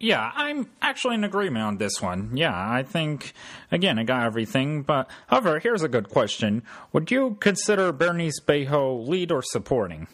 Yeah, 0.00 0.32
I'm 0.34 0.68
actually 0.82 1.14
in 1.14 1.24
agreement 1.24 1.64
on 1.64 1.76
this 1.78 2.02
one. 2.02 2.36
Yeah, 2.36 2.52
I 2.52 2.82
think, 2.82 3.32
again, 3.70 3.96
I 3.98 4.02
got 4.02 4.24
everything. 4.24 4.82
But, 4.82 5.08
however, 5.28 5.60
here's 5.60 5.82
a 5.82 5.88
good 5.88 6.08
question. 6.08 6.64
Would 6.92 7.12
you 7.12 7.36
consider 7.38 7.92
Bernice 7.92 8.40
Bejo 8.40 9.06
lead 9.06 9.30
or 9.30 9.40
supporting? 9.40 10.08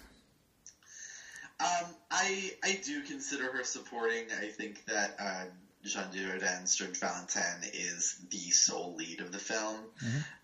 Um, 1.60 1.94
I 2.10 2.52
I 2.62 2.78
do 2.84 3.02
consider 3.02 3.50
her 3.52 3.64
supporting. 3.64 4.24
I 4.38 4.48
think 4.48 4.84
that 4.84 5.16
uh, 5.18 5.44
Jean 5.84 6.10
Dujardin's 6.10 6.76
George 6.76 6.98
Valentin 6.98 7.68
is 7.72 8.16
the 8.30 8.50
sole 8.50 8.94
lead 8.96 9.20
of 9.20 9.32
the 9.32 9.38
film. 9.38 9.76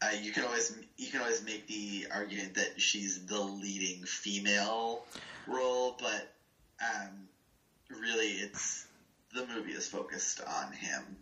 Uh, 0.02 0.10
you 0.20 0.32
can 0.32 0.44
always 0.44 0.76
you 0.96 1.10
can 1.10 1.20
always 1.20 1.42
make 1.44 1.66
the 1.66 2.06
argument 2.12 2.54
that 2.54 2.80
she's 2.80 3.24
the 3.26 3.40
leading 3.40 4.04
female 4.04 5.04
role, 5.46 5.96
but 5.98 6.34
um, 6.82 7.28
really, 7.90 8.28
it's 8.28 8.86
the 9.34 9.46
movie 9.46 9.72
is 9.72 9.88
focused 9.88 10.40
on 10.46 10.72
him, 10.72 11.16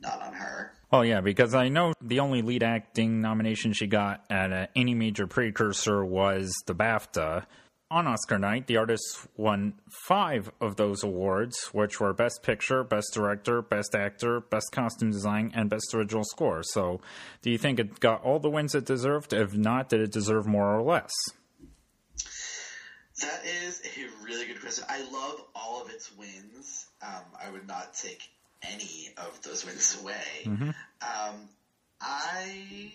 not 0.00 0.20
on 0.20 0.34
her. 0.34 0.72
Oh, 0.92 1.02
yeah, 1.02 1.20
because 1.20 1.54
I 1.54 1.68
know 1.68 1.92
the 2.00 2.20
only 2.20 2.42
lead 2.42 2.62
acting 2.62 3.20
nomination 3.20 3.72
she 3.72 3.86
got 3.86 4.24
at 4.30 4.52
uh, 4.52 4.66
any 4.76 4.94
major 4.94 5.26
precursor 5.26 6.04
was 6.04 6.54
the 6.66 6.74
BAFTA. 6.74 7.44
On 7.88 8.08
Oscar 8.08 8.36
night, 8.36 8.66
the 8.66 8.78
artist 8.78 9.28
won 9.36 9.74
five 9.88 10.50
of 10.60 10.74
those 10.74 11.04
awards, 11.04 11.68
which 11.72 12.00
were 12.00 12.12
Best 12.12 12.42
Picture, 12.42 12.82
Best 12.82 13.14
Director, 13.14 13.62
Best 13.62 13.94
Actor, 13.94 14.40
Best 14.40 14.72
Costume 14.72 15.12
Design, 15.12 15.52
and 15.54 15.70
Best 15.70 15.94
Original 15.94 16.24
Score. 16.24 16.64
So, 16.64 17.00
do 17.42 17.50
you 17.50 17.58
think 17.58 17.78
it 17.78 18.00
got 18.00 18.24
all 18.24 18.40
the 18.40 18.50
wins 18.50 18.74
it 18.74 18.86
deserved? 18.86 19.32
If 19.32 19.54
not, 19.54 19.88
did 19.88 20.00
it 20.00 20.10
deserve 20.10 20.48
more 20.48 20.74
or 20.74 20.82
less? 20.82 21.12
That 23.20 23.44
is 23.44 23.80
a 23.96 24.24
really 24.24 24.46
good 24.46 24.60
question. 24.60 24.84
I 24.88 25.08
love 25.12 25.44
all 25.54 25.80
of 25.80 25.88
its 25.90 26.10
wins. 26.16 26.86
Um, 27.00 27.22
I 27.40 27.50
would 27.50 27.68
not 27.68 27.94
take 27.94 28.20
any 28.64 29.10
of 29.16 29.40
those 29.42 29.64
wins 29.64 29.96
away. 30.02 30.42
Um, 30.44 31.48
I, 32.00 32.90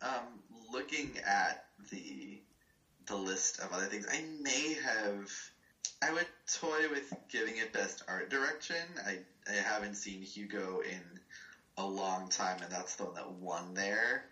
um, 0.00 0.40
looking 0.72 1.10
at 1.26 1.66
the 1.90 2.40
the 3.06 3.16
list 3.16 3.58
of 3.60 3.72
other 3.72 3.86
things, 3.86 4.06
I 4.10 4.20
may 4.42 4.74
have. 4.74 5.30
I 6.02 6.10
would 6.10 6.26
toy 6.52 6.88
with 6.90 7.10
giving 7.30 7.56
it 7.56 7.72
best 7.72 8.02
art 8.08 8.28
direction. 8.30 8.86
I 9.06 9.18
I 9.48 9.54
haven't 9.54 9.96
seen 9.96 10.22
Hugo 10.22 10.80
in 10.80 11.20
a 11.76 11.84
long 11.84 12.28
time, 12.28 12.62
and 12.62 12.70
that's 12.70 12.94
the 12.94 13.04
one 13.04 13.14
that 13.14 13.28
won 13.30 13.74
there. 13.74 14.24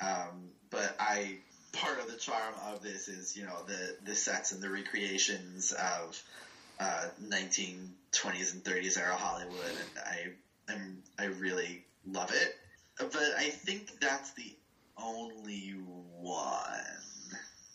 Um, 0.00 0.50
but 0.70 0.94
I 0.98 1.38
part 1.72 1.98
of 2.00 2.06
the 2.06 2.16
charm 2.16 2.54
of 2.58 2.82
this 2.82 3.08
is 3.08 3.36
you 3.36 3.44
know 3.44 3.62
the 3.66 3.94
the 4.04 4.14
sets 4.14 4.52
and 4.52 4.60
the 4.62 4.70
recreations 4.70 5.72
of 5.72 6.22
uh, 6.80 7.06
1920s 7.22 8.52
and 8.52 8.62
30s 8.64 8.96
era 8.96 9.16
Hollywood, 9.16 9.74
and 9.78 9.98
I 10.04 10.26
I'm, 10.72 11.02
I 11.18 11.24
really 11.24 11.82
love 12.04 12.30
it. 12.30 12.50
But 12.98 13.32
I 13.36 13.48
think 13.48 14.00
that's 14.00 14.30
the 14.32 14.52
only 14.96 15.70
one. 15.70 17.09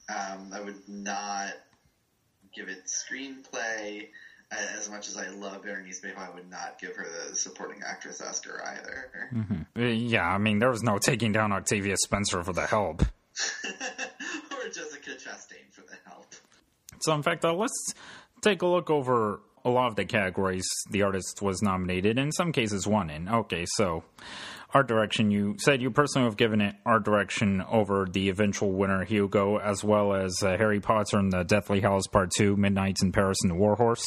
Um, 0.09 0.51
I 0.53 0.61
would 0.61 0.87
not 0.87 1.53
give 2.53 2.69
it 2.69 2.83
screenplay. 2.85 4.07
As 4.51 4.89
much 4.89 5.07
as 5.07 5.17
I 5.17 5.29
love 5.29 5.63
Berenice 5.63 6.01
Bejo, 6.01 6.17
I 6.17 6.33
would 6.33 6.49
not 6.49 6.79
give 6.79 6.95
her 6.95 7.05
the 7.29 7.35
supporting 7.35 7.81
actress 7.85 8.21
Oscar 8.21 8.61
either. 8.65 9.65
Uh, 9.75 9.81
Yeah, 9.81 10.27
I 10.27 10.37
mean, 10.37 10.59
there 10.59 10.69
was 10.69 10.83
no 10.83 10.99
taking 10.99 11.31
down 11.31 11.51
Octavia 11.51 11.95
Spencer 11.97 12.43
for 12.43 12.53
the 12.53 12.65
help. 12.67 13.01
or 13.65 14.69
Jessica 14.69 15.11
Chastain 15.11 15.71
for 15.71 15.81
the 15.81 15.97
help. 16.05 16.27
So, 17.01 17.13
in 17.13 17.23
fact, 17.23 17.43
uh, 17.43 17.53
let's 17.53 17.93
take 18.41 18.61
a 18.61 18.67
look 18.67 18.89
over 18.89 19.41
a 19.65 19.69
lot 19.69 19.87
of 19.87 19.95
the 19.95 20.05
categories 20.05 20.65
the 20.91 21.01
artist 21.01 21.41
was 21.41 21.61
nominated, 21.63 22.19
in 22.19 22.31
some 22.31 22.51
cases 22.51 22.85
won 22.87 23.09
in. 23.09 23.27
Okay, 23.27 23.65
so 23.75 24.03
art 24.75 24.87
direction, 24.89 25.31
you 25.31 25.55
said 25.57 25.81
you 25.81 25.89
personally 25.89 26.27
have 26.27 26.35
given 26.35 26.59
it 26.59 26.75
art 26.85 27.05
direction 27.05 27.63
over 27.71 28.05
the 28.11 28.27
eventual 28.27 28.73
winner, 28.73 29.05
Hugo, 29.05 29.57
as 29.57 29.85
well 29.85 30.13
as 30.13 30.35
uh, 30.43 30.57
Harry 30.57 30.81
Potter 30.81 31.17
and 31.17 31.31
the 31.31 31.43
Deathly 31.43 31.79
Hallows 31.79 32.07
Part 32.07 32.31
2, 32.35 32.57
Midnights 32.57 33.01
in 33.01 33.13
Paris 33.13 33.37
and 33.41 33.51
the 33.51 33.55
Warhorse. 33.55 34.05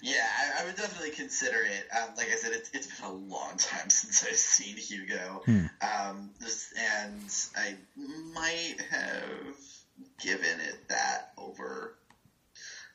Yeah, 0.00 0.14
I, 0.14 0.62
I 0.62 0.64
would 0.64 0.76
definitely 0.76 1.10
consider 1.10 1.58
it. 1.58 1.86
Um, 1.94 2.08
like 2.16 2.28
I 2.32 2.36
said, 2.36 2.52
it's, 2.54 2.70
it's 2.72 2.86
been 3.00 3.10
a 3.10 3.12
long 3.12 3.52
time 3.58 3.88
since 3.90 4.24
I've 4.26 4.34
seen 4.34 4.76
Hugo, 4.76 5.42
um, 5.46 6.30
and 6.40 7.34
I 7.54 7.76
might 8.34 8.76
have 8.90 9.56
given 10.22 10.58
it 10.60 10.88
that 10.88 11.32
over 11.36 11.98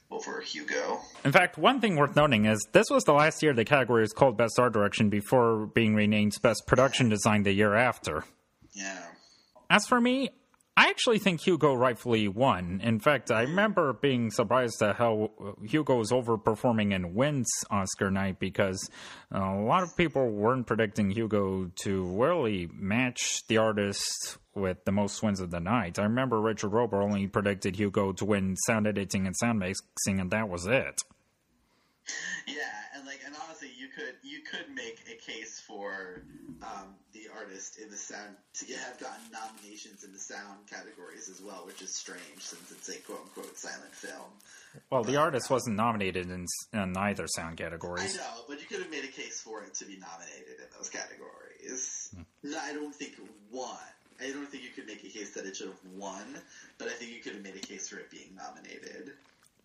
over 0.10 0.42
Hugo. 0.42 1.00
In 1.26 1.32
fact, 1.32 1.58
one 1.58 1.82
thing 1.82 1.96
worth 1.96 2.16
noting 2.16 2.46
is 2.46 2.66
this 2.72 2.90
was 2.90 3.04
the 3.04 3.14
last 3.14 3.44
year 3.44 3.54
the 3.54 3.66
category 3.66 4.02
was 4.02 4.14
called 4.14 4.38
Best 4.38 4.58
Art 4.60 4.74
Direction 4.74 5.10
before 5.10 5.68
being 5.68 5.96
renamed 5.96 6.34
Best 6.42 6.66
Production 6.66 7.10
Design 7.10 7.44
the 7.44 7.52
year 7.52 7.76
after. 7.76 8.24
Yeah, 8.74 9.04
As 9.70 9.86
for 9.88 10.00
me, 10.00 10.30
I 10.78 10.90
actually 10.90 11.18
think 11.18 11.42
Hugo 11.42 11.74
rightfully 11.74 12.28
won. 12.28 12.82
In 12.84 13.00
fact, 13.00 13.32
I 13.32 13.42
remember 13.42 13.94
being 13.94 14.30
surprised 14.30 14.80
at 14.84 14.96
how 14.96 15.32
Hugo 15.64 15.98
was 15.98 16.12
overperforming 16.12 16.94
in 16.94 17.16
wins 17.16 17.50
Oscar 17.72 18.12
night 18.12 18.38
because 18.38 18.88
uh, 19.34 19.40
a 19.40 19.66
lot 19.66 19.82
of 19.82 19.98
people 19.98 20.30
weren't 20.30 20.68
predicting 20.68 21.10
Hugo 21.10 21.72
to 21.82 22.04
really 22.04 22.70
match 22.72 23.42
the 23.48 23.58
artist 23.58 24.38
with 24.54 24.86
the 24.86 24.92
most 24.92 25.24
wins 25.24 25.40
of 25.40 25.50
the 25.50 25.60
night. 25.60 25.98
I 25.98 26.04
remember 26.04 26.40
Richard 26.40 26.70
Roeper 26.70 27.02
only 27.02 27.26
predicted 27.26 27.76
Hugo 27.76 28.12
to 28.14 28.26
win 28.26 28.56
sound 28.68 28.86
editing 28.86 29.26
and 29.26 29.36
sound 29.36 29.58
mixing, 29.58 30.20
and 30.20 30.30
that 30.30 30.48
was 30.48 30.68
it. 30.68 31.02
Yeah, 32.46 32.54
and 32.96 33.04
like, 33.08 33.22
and 33.26 33.36
honestly, 33.44 33.72
you 33.76 33.87
could 33.98 34.14
you 34.22 34.42
could 34.42 34.74
make 34.76 35.00
a 35.12 35.16
case 35.20 35.60
for 35.60 36.22
um, 36.62 36.94
the 37.14 37.28
artist 37.36 37.80
in 37.80 37.90
the 37.90 37.98
sound 37.98 38.36
to 38.54 38.66
have 38.76 39.00
gotten 39.00 39.24
nominations 39.32 40.04
in 40.04 40.14
the 40.14 40.20
sound 40.20 40.68
categories 40.70 41.30
as 41.30 41.42
well, 41.42 41.66
which 41.66 41.82
is 41.82 41.96
strange 41.96 42.40
since 42.40 42.72
it's 42.72 42.90
a 42.90 43.00
quote 43.00 43.22
unquote 43.24 43.58
silent 43.58 43.94
film. 43.94 44.30
Well, 44.92 45.04
the 45.04 45.16
artist 45.16 45.50
wasn't 45.50 45.78
nominated 45.78 46.30
in, 46.30 46.46
in 46.74 46.96
either 46.96 47.26
sound 47.28 47.58
categories. 47.58 48.16
I 48.16 48.22
know, 48.22 48.42
but 48.48 48.62
you 48.62 48.68
could 48.68 48.82
have 48.82 48.92
made 48.92 49.04
a 49.04 49.12
case 49.12 49.42
for 49.42 49.64
it 49.64 49.74
to 49.76 49.86
be 49.86 49.98
nominated 49.98 50.60
in 50.60 50.68
those 50.78 50.90
categories. 50.90 52.14
No, 52.44 52.60
I 52.60 52.74
don't 52.74 52.94
think 52.94 53.16
one. 53.50 53.78
I 54.22 54.32
don't 54.32 54.48
think 54.48 54.64
you 54.64 54.70
could 54.70 54.88
make 54.88 55.04
a 55.04 55.10
case 55.10 55.34
that 55.34 55.46
it 55.46 55.58
should 55.58 55.68
have 55.68 55.94
won, 55.96 56.26
but 56.78 56.88
I 56.88 56.92
think 56.92 57.12
you 57.14 57.20
could 57.20 57.34
have 57.34 57.44
made 57.44 57.56
a 57.56 57.66
case 57.66 57.90
for 57.90 57.98
it 57.98 58.12
being 58.12 58.36
nominated. 58.36 59.14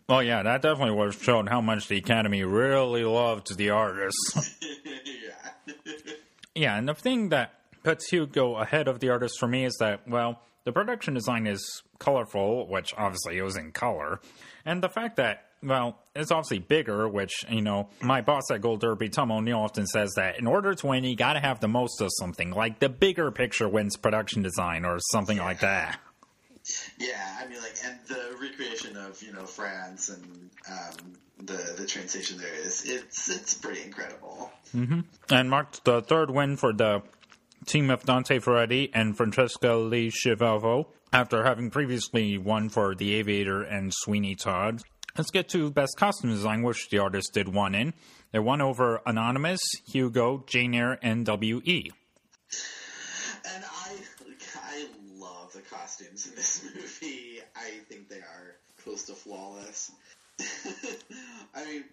Well, 0.07 0.21
yeah, 0.21 0.43
that 0.43 0.61
definitely 0.61 0.95
was 0.95 1.15
showing 1.15 1.47
how 1.47 1.61
much 1.61 1.87
the 1.87 1.97
Academy 1.97 2.43
really 2.43 3.05
loved 3.05 3.55
the 3.55 3.69
artist. 3.69 4.17
yeah. 4.65 6.13
yeah, 6.55 6.77
and 6.77 6.87
the 6.89 6.93
thing 6.93 7.29
that 7.29 7.53
puts 7.83 8.09
Hugo 8.09 8.55
ahead 8.55 8.87
of 8.87 8.99
the 8.99 9.09
artist 9.09 9.39
for 9.39 9.47
me 9.47 9.63
is 9.65 9.75
that, 9.79 10.07
well, 10.07 10.41
the 10.65 10.71
production 10.71 11.13
design 11.13 11.47
is 11.47 11.83
colorful, 11.99 12.67
which 12.67 12.93
obviously 12.97 13.37
it 13.37 13.43
was 13.43 13.55
in 13.55 13.71
color, 13.71 14.19
and 14.65 14.83
the 14.83 14.89
fact 14.89 15.17
that, 15.17 15.45
well, 15.61 15.97
it's 16.15 16.31
obviously 16.31 16.59
bigger, 16.59 17.07
which, 17.07 17.45
you 17.49 17.61
know, 17.61 17.89
my 18.01 18.21
boss 18.21 18.43
at 18.51 18.61
Gold 18.61 18.81
Derby, 18.81 19.07
Tom 19.09 19.31
O'Neil, 19.31 19.59
often 19.59 19.87
says 19.87 20.11
that 20.17 20.37
in 20.37 20.47
order 20.47 20.73
to 20.73 20.87
win, 20.87 21.05
you 21.05 21.15
gotta 21.15 21.39
have 21.39 21.61
the 21.61 21.67
most 21.69 22.01
of 22.01 22.09
something, 22.19 22.51
like 22.51 22.79
the 22.79 22.89
bigger 22.89 23.31
picture 23.31 23.69
wins 23.69 23.95
production 23.95 24.41
design 24.41 24.83
or 24.83 24.99
something 25.11 25.37
like 25.37 25.61
that. 25.61 25.99
Yeah, 26.97 27.37
I 27.41 27.47
mean, 27.47 27.61
like, 27.61 27.75
and 27.83 27.99
the 28.07 28.37
recreation 28.41 28.95
of 28.95 29.21
you 29.21 29.33
know 29.33 29.45
France 29.45 30.09
and 30.09 30.49
um, 30.69 31.13
the 31.45 31.75
the 31.77 31.85
train 31.85 32.07
station 32.07 32.37
there 32.37 32.53
is 32.53 32.83
it's 32.85 33.29
it's 33.29 33.53
pretty 33.53 33.83
incredible. 33.83 34.51
Mm-hmm. 34.75 35.01
And 35.29 35.49
marked 35.49 35.83
the 35.83 36.01
third 36.01 36.29
win 36.29 36.57
for 36.57 36.73
the 36.73 37.01
team 37.65 37.89
of 37.89 38.03
Dante 38.03 38.39
Ferretti 38.39 38.91
and 38.93 39.15
Francesca 39.15 39.73
Lo 39.73 39.89
Schiavo 40.09 40.85
after 41.11 41.43
having 41.43 41.69
previously 41.69 42.37
won 42.37 42.69
for 42.69 42.95
The 42.95 43.15
Aviator 43.15 43.61
and 43.61 43.93
Sweeney 43.93 44.35
Todd. 44.35 44.81
Let's 45.17 45.29
get 45.29 45.47
to 45.49 45.69
Best 45.69 45.95
Costume 45.97 46.31
Design, 46.31 46.63
which 46.63 46.89
the 46.89 46.97
artist 46.97 47.33
did 47.33 47.47
one 47.47 47.75
in. 47.75 47.93
They 48.31 48.39
won 48.39 48.61
over 48.61 48.99
Anonymous, 49.05 49.61
Hugo, 49.85 50.43
Jane 50.47 50.73
Eyre, 50.73 50.97
and 51.03 51.23
W.E. 51.25 51.91
And 53.45 53.63
I 53.63 53.95
I 54.55 54.87
love 55.15 55.53
the 55.53 55.61
in 56.27 56.35
this 56.35 56.63
movie. 56.75 57.39
I 57.55 57.69
think 57.89 58.09
they 58.09 58.17
are 58.17 58.55
close 58.83 59.03
to 59.05 59.13
flawless. 59.13 59.91
I 61.55 61.65
mean, 61.65 61.83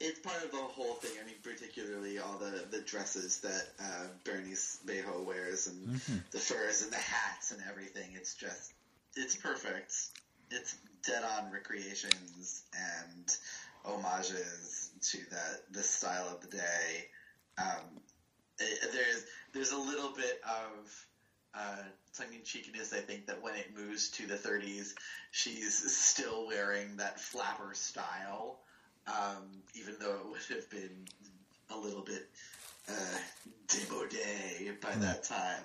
it's 0.00 0.20
part 0.20 0.44
of 0.44 0.52
the 0.52 0.58
whole 0.58 0.94
thing. 0.94 1.10
I 1.20 1.26
mean, 1.26 1.34
particularly 1.42 2.18
all 2.18 2.38
the, 2.38 2.64
the 2.70 2.80
dresses 2.82 3.40
that 3.40 3.64
uh, 3.80 4.06
Bernice 4.24 4.78
Bejo 4.86 5.24
wears 5.24 5.66
and 5.66 6.00
the 6.30 6.38
furs 6.38 6.82
and 6.82 6.92
the 6.92 6.96
hats 6.96 7.50
and 7.50 7.60
everything. 7.68 8.10
It's 8.14 8.34
just, 8.34 8.72
it's 9.16 9.34
perfect. 9.36 9.92
It's 10.50 10.76
dead 11.04 11.24
on 11.24 11.52
recreations 11.52 12.62
and 12.74 13.36
homages 13.84 14.90
to 15.00 15.18
that 15.30 15.72
the 15.72 15.82
style 15.82 16.28
of 16.28 16.40
the 16.42 16.56
day. 16.56 17.06
Um, 17.58 18.00
it, 18.58 18.92
there's 18.92 19.24
there's 19.52 19.72
a 19.72 19.78
little 19.78 20.12
bit 20.14 20.40
of 20.44 21.06
uh, 21.58 21.82
tongue 22.16 22.34
in 22.34 22.42
cheekiness. 22.44 22.92
I 22.92 23.00
think 23.00 23.26
that 23.26 23.42
when 23.42 23.54
it 23.56 23.76
moves 23.76 24.10
to 24.10 24.26
the 24.26 24.36
30s, 24.36 24.94
she's 25.30 25.74
still 25.92 26.46
wearing 26.46 26.96
that 26.96 27.20
flapper 27.20 27.74
style, 27.74 28.58
um, 29.06 29.62
even 29.74 29.94
though 30.00 30.14
it 30.14 30.30
would 30.30 30.56
have 30.56 30.70
been 30.70 31.06
a 31.70 31.76
little 31.76 32.02
bit 32.02 32.28
uh, 32.88 33.18
démodé 33.66 34.80
by 34.80 34.94
that 35.00 35.24
time. 35.24 35.62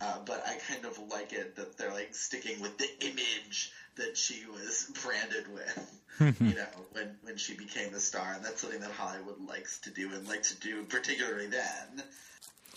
Uh, 0.00 0.18
but 0.26 0.44
I 0.46 0.56
kind 0.72 0.84
of 0.84 0.98
like 1.10 1.32
it 1.32 1.56
that 1.56 1.78
they're 1.78 1.92
like 1.92 2.14
sticking 2.14 2.60
with 2.60 2.76
the 2.78 2.88
image 3.06 3.72
that 3.96 4.16
she 4.16 4.44
was 4.46 4.90
branded 5.02 5.46
with, 5.52 6.00
you 6.40 6.54
know, 6.54 6.66
when 6.92 7.16
when 7.22 7.36
she 7.36 7.54
became 7.54 7.94
a 7.94 8.00
star, 8.00 8.32
and 8.34 8.44
that's 8.44 8.60
something 8.60 8.80
that 8.80 8.90
Hollywood 8.90 9.40
likes 9.48 9.78
to 9.80 9.90
do 9.90 10.10
and 10.12 10.28
likes 10.28 10.52
to 10.52 10.60
do 10.60 10.82
particularly 10.84 11.46
then. 11.46 12.02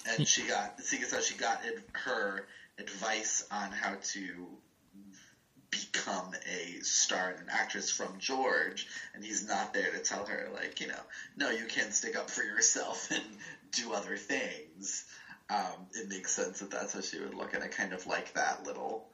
And 0.10 0.28
she 0.28 0.44
got, 0.44 0.80
seeing 0.82 1.04
as 1.04 1.26
she 1.26 1.36
got 1.36 1.62
her 1.94 2.46
advice 2.78 3.44
on 3.52 3.72
how 3.72 3.96
to 4.02 4.48
become 5.70 6.34
a 6.46 6.80
star 6.82 7.30
and 7.32 7.40
an 7.40 7.48
actress 7.50 7.92
from 7.92 8.18
George, 8.20 8.88
and 9.14 9.24
he's 9.24 9.48
not 9.48 9.74
there 9.74 9.92
to 9.92 10.00
tell 10.00 10.26
her 10.26 10.50
like, 10.54 10.80
you 10.80 10.88
know, 10.88 11.02
no, 11.36 11.50
you 11.50 11.66
can't 11.66 11.94
stick 11.94 12.16
up 12.16 12.30
for 12.30 12.44
yourself 12.44 13.08
and 13.12 13.24
do 13.72 13.92
other 13.92 14.16
things. 14.16 15.04
Um, 15.50 15.88
it 15.94 16.10
makes 16.10 16.34
sense 16.34 16.60
that 16.60 16.70
that's 16.70 16.94
how 16.94 17.02
she 17.02 17.20
would 17.20 17.34
look, 17.34 17.54
and 17.54 17.64
I 17.64 17.68
kind 17.68 17.94
of 17.94 18.06
like 18.06 18.34
that 18.34 18.66
little 18.66 19.06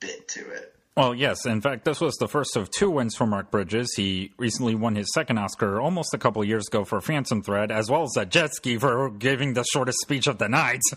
bit 0.00 0.28
to 0.28 0.50
it. 0.50 0.72
Well, 0.96 1.12
yes. 1.12 1.44
In 1.44 1.60
fact, 1.60 1.84
this 1.84 2.00
was 2.00 2.14
the 2.16 2.28
first 2.28 2.54
of 2.56 2.70
two 2.70 2.88
wins 2.88 3.16
for 3.16 3.26
Mark 3.26 3.50
Bridges. 3.50 3.92
He 3.96 4.30
recently 4.38 4.76
won 4.76 4.94
his 4.94 5.12
second 5.12 5.38
Oscar 5.38 5.80
almost 5.80 6.14
a 6.14 6.18
couple 6.18 6.40
of 6.40 6.46
years 6.46 6.68
ago 6.68 6.84
for 6.84 7.00
Phantom 7.00 7.42
Thread, 7.42 7.72
as 7.72 7.90
well 7.90 8.04
as 8.04 8.16
a 8.16 8.24
jet 8.24 8.54
ski 8.54 8.78
for 8.78 9.10
giving 9.10 9.54
the 9.54 9.64
shortest 9.72 9.98
speech 10.00 10.28
of 10.28 10.38
the 10.38 10.48
night. 10.48 10.82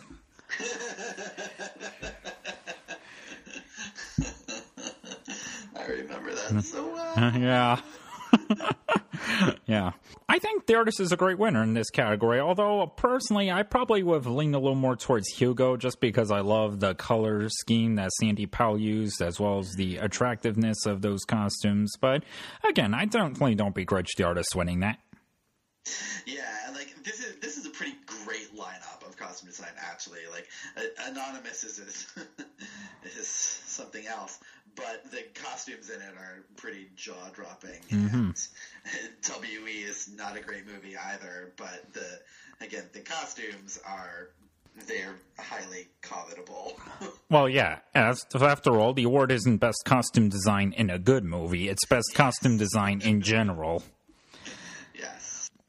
I 5.76 5.86
remember 5.88 6.32
that 6.32 6.64
so 6.64 6.94
well. 6.94 7.34
yeah. 7.40 7.82
yeah. 9.66 9.92
I 10.30 10.40
think 10.40 10.66
the 10.66 10.76
artist 10.76 11.00
is 11.00 11.12
a 11.12 11.18
great 11.18 11.40
winner 11.40 11.64
in 11.64 11.74
this 11.74 11.90
category, 11.90 12.40
although 12.40 12.88
personally, 12.88 13.52
I 13.52 13.64
probably 13.64 14.04
would 14.04 14.24
have 14.24 14.28
leaned 14.28 14.56
a 14.56 14.60
little 14.60 14.76
more 14.76 14.96
towards 14.96 15.28
Hugo 15.30 15.78
just 15.78 16.00
because 16.00 16.32
I 16.32 16.40
love 16.40 16.80
the 16.80 16.96
color 16.96 17.50
scheme 17.50 17.96
that 17.96 18.12
Sandy 18.20 18.46
Powell 18.46 18.78
used, 18.78 19.22
as 19.22 19.40
well 19.40 19.60
as 19.60 19.74
the 19.76 19.98
attractiveness 19.98 20.86
of 20.86 21.02
those 21.02 21.24
costumes. 21.26 21.94
But 22.00 22.24
again, 22.68 22.94
I 22.94 23.06
definitely 23.06 23.56
don't 23.56 23.76
begrudge 23.76 24.14
the 24.18 24.24
artist 24.24 24.56
winning 24.56 24.82
that. 24.82 25.00
Yeah, 26.26 26.44
like 26.74 26.94
this 27.04 27.20
is 27.20 27.40
this 27.40 27.58
is 27.58 27.66
a 27.66 27.70
pretty 27.70 27.96
great 28.06 28.56
lineup 28.56 29.08
of 29.08 29.16
costume 29.18 29.50
design. 29.50 29.70
Actually, 29.80 30.20
like 30.32 30.48
uh, 30.76 30.82
Anonymous 31.10 31.64
is 31.64 31.80
is, 31.80 32.08
is 33.16 33.28
something 33.28 34.06
else, 34.08 34.40
but 34.76 35.10
the 35.12 35.24
costumes 35.34 35.90
in 35.90 36.02
it 36.02 36.14
are 36.18 36.44
pretty 36.56 36.88
jaw 36.96 37.30
dropping. 37.34 37.82
Mm-hmm. 37.90 38.16
And 38.16 38.36
W.E. 39.22 39.72
is 39.72 40.10
not 40.16 40.38
a 40.38 40.42
great 40.42 40.66
movie 40.66 40.96
either, 40.98 41.54
but 41.58 41.94
the 41.94 42.20
again 42.62 42.86
the 42.94 43.00
costumes 43.00 43.80
are 43.86 44.30
they're 44.88 45.16
highly 45.38 45.88
covetable. 46.02 46.74
Well, 47.30 47.50
yeah. 47.50 47.80
As, 47.94 48.26
after 48.34 48.80
all, 48.80 48.94
the 48.94 49.04
award 49.04 49.34
isn't 49.34 49.58
best 49.58 49.84
costume 49.84 50.30
design 50.30 50.74
in 50.78 50.90
a 50.90 50.98
good 50.98 51.26
movie; 51.26 51.68
it's 51.68 51.86
best 51.86 52.14
costume 52.16 52.58
design 52.58 53.02
in 53.02 53.22
general. 53.22 53.84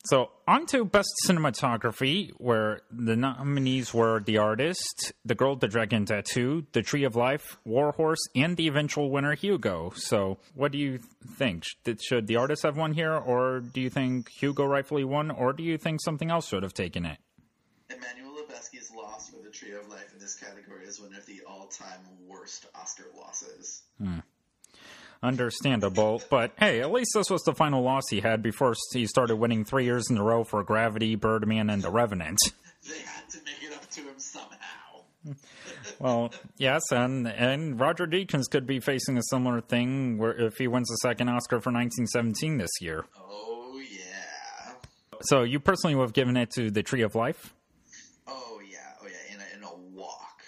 So, 0.08 0.30
on 0.46 0.64
to 0.66 0.86
Best 0.86 1.10
Cinematography, 1.26 2.30
where 2.38 2.80
the 2.90 3.14
nominees 3.14 3.92
were 3.92 4.20
The 4.20 4.38
Artist, 4.38 5.12
The 5.26 5.34
Girl 5.34 5.50
with 5.50 5.60
the 5.60 5.68
Dragon 5.68 6.06
Tattoo, 6.06 6.64
The 6.72 6.80
Tree 6.80 7.04
of 7.04 7.14
Life, 7.14 7.58
Warhorse, 7.66 8.26
and 8.34 8.56
the 8.56 8.68
eventual 8.68 9.10
winner, 9.10 9.34
Hugo. 9.34 9.92
So, 9.96 10.38
what 10.54 10.72
do 10.72 10.78
you 10.78 11.00
think? 11.36 11.64
Should- 11.84 12.02
Should 12.02 12.26
The 12.26 12.36
Artist 12.36 12.62
have 12.62 12.76
won 12.78 12.94
here, 12.94 13.12
or 13.12 13.60
do 13.60 13.82
you 13.82 13.90
think 13.90 14.30
Hugo 14.30 14.64
rightfully 14.64 15.04
won, 15.04 15.30
or 15.30 15.52
do 15.52 15.62
you 15.62 15.76
think 15.76 16.00
something 16.02 16.30
else 16.30 16.48
should 16.48 16.62
have 16.62 16.72
taken 16.74 17.04
it? 17.04 17.18
Emmanuel 17.90 18.34
Lubezki's 18.36 18.90
loss 18.96 19.28
for 19.28 19.42
the 19.42 19.50
Tree 19.50 19.72
of 19.72 19.88
Life 19.88 20.10
in 20.14 20.18
this 20.20 20.36
category 20.36 20.86
is 20.86 20.98
one 21.00 21.14
of 21.14 21.26
the 21.26 21.42
all-time 21.46 22.00
worst 22.26 22.64
Oscar 22.74 23.08
losses. 23.14 23.82
Hmm. 23.98 24.20
Understandable, 25.22 26.22
but 26.30 26.52
hey, 26.58 26.80
at 26.80 26.92
least 26.92 27.10
this 27.14 27.28
was 27.28 27.42
the 27.42 27.52
final 27.54 27.82
loss 27.82 28.04
he 28.08 28.20
had 28.20 28.40
before 28.42 28.74
he 28.92 29.04
started 29.06 29.36
winning 29.36 29.64
three 29.64 29.84
years 29.84 30.08
in 30.10 30.16
a 30.16 30.22
row 30.22 30.44
for 30.44 30.62
Gravity, 30.62 31.16
Birdman, 31.16 31.70
and 31.70 31.82
The 31.82 31.90
Revenant. 31.90 32.38
They 32.88 33.00
had 33.00 33.28
to 33.30 33.38
make 33.44 33.62
it 33.62 33.74
up 33.74 33.88
to 33.90 34.00
him 34.02 34.18
somehow. 34.18 34.54
Well, 36.00 36.32
yes, 36.58 36.82
and 36.92 37.26
and 37.26 37.80
Roger 37.80 38.06
Deakins 38.06 38.44
could 38.48 38.66
be 38.68 38.78
facing 38.78 39.18
a 39.18 39.22
similar 39.30 39.60
thing 39.60 40.16
where 40.16 40.32
if 40.32 40.56
he 40.56 40.68
wins 40.68 40.86
the 40.88 40.96
second 41.02 41.28
Oscar 41.28 41.60
for 41.60 41.72
1917 41.72 42.58
this 42.58 42.70
year. 42.80 43.04
Oh 43.18 43.80
yeah. 43.80 44.74
So 45.22 45.42
you 45.42 45.58
personally 45.58 45.96
would 45.96 46.02
have 46.04 46.12
given 46.12 46.36
it 46.36 46.50
to 46.52 46.70
The 46.70 46.84
Tree 46.84 47.02
of 47.02 47.16
Life? 47.16 47.52
Oh 48.28 48.60
yeah. 48.70 48.78
Oh 49.02 49.06
yeah. 49.06 49.34
In 49.34 49.40
a, 49.40 49.56
in 49.56 49.64
a 49.64 49.74
walk. 49.96 50.42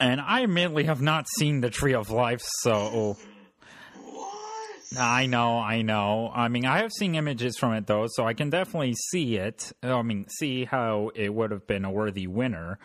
And 0.00 0.20
I 0.20 0.42
admittedly 0.42 0.84
have 0.84 1.02
not 1.02 1.26
seen 1.38 1.60
the 1.60 1.70
Tree 1.70 1.94
of 1.94 2.10
Life, 2.10 2.42
so 2.60 3.16
What? 4.02 4.98
I 4.98 5.26
know, 5.26 5.58
I 5.58 5.82
know. 5.82 6.30
I 6.32 6.48
mean, 6.48 6.66
I 6.66 6.78
have 6.78 6.92
seen 6.92 7.14
images 7.14 7.56
from 7.58 7.72
it 7.74 7.86
though, 7.86 8.06
so 8.08 8.24
I 8.26 8.34
can 8.34 8.50
definitely 8.50 8.94
see 9.10 9.36
it. 9.36 9.72
I 9.82 10.02
mean, 10.02 10.26
see 10.38 10.64
how 10.64 11.10
it 11.14 11.34
would 11.34 11.50
have 11.50 11.66
been 11.66 11.84
a 11.84 11.90
worthy 11.90 12.26
winner. 12.26 12.78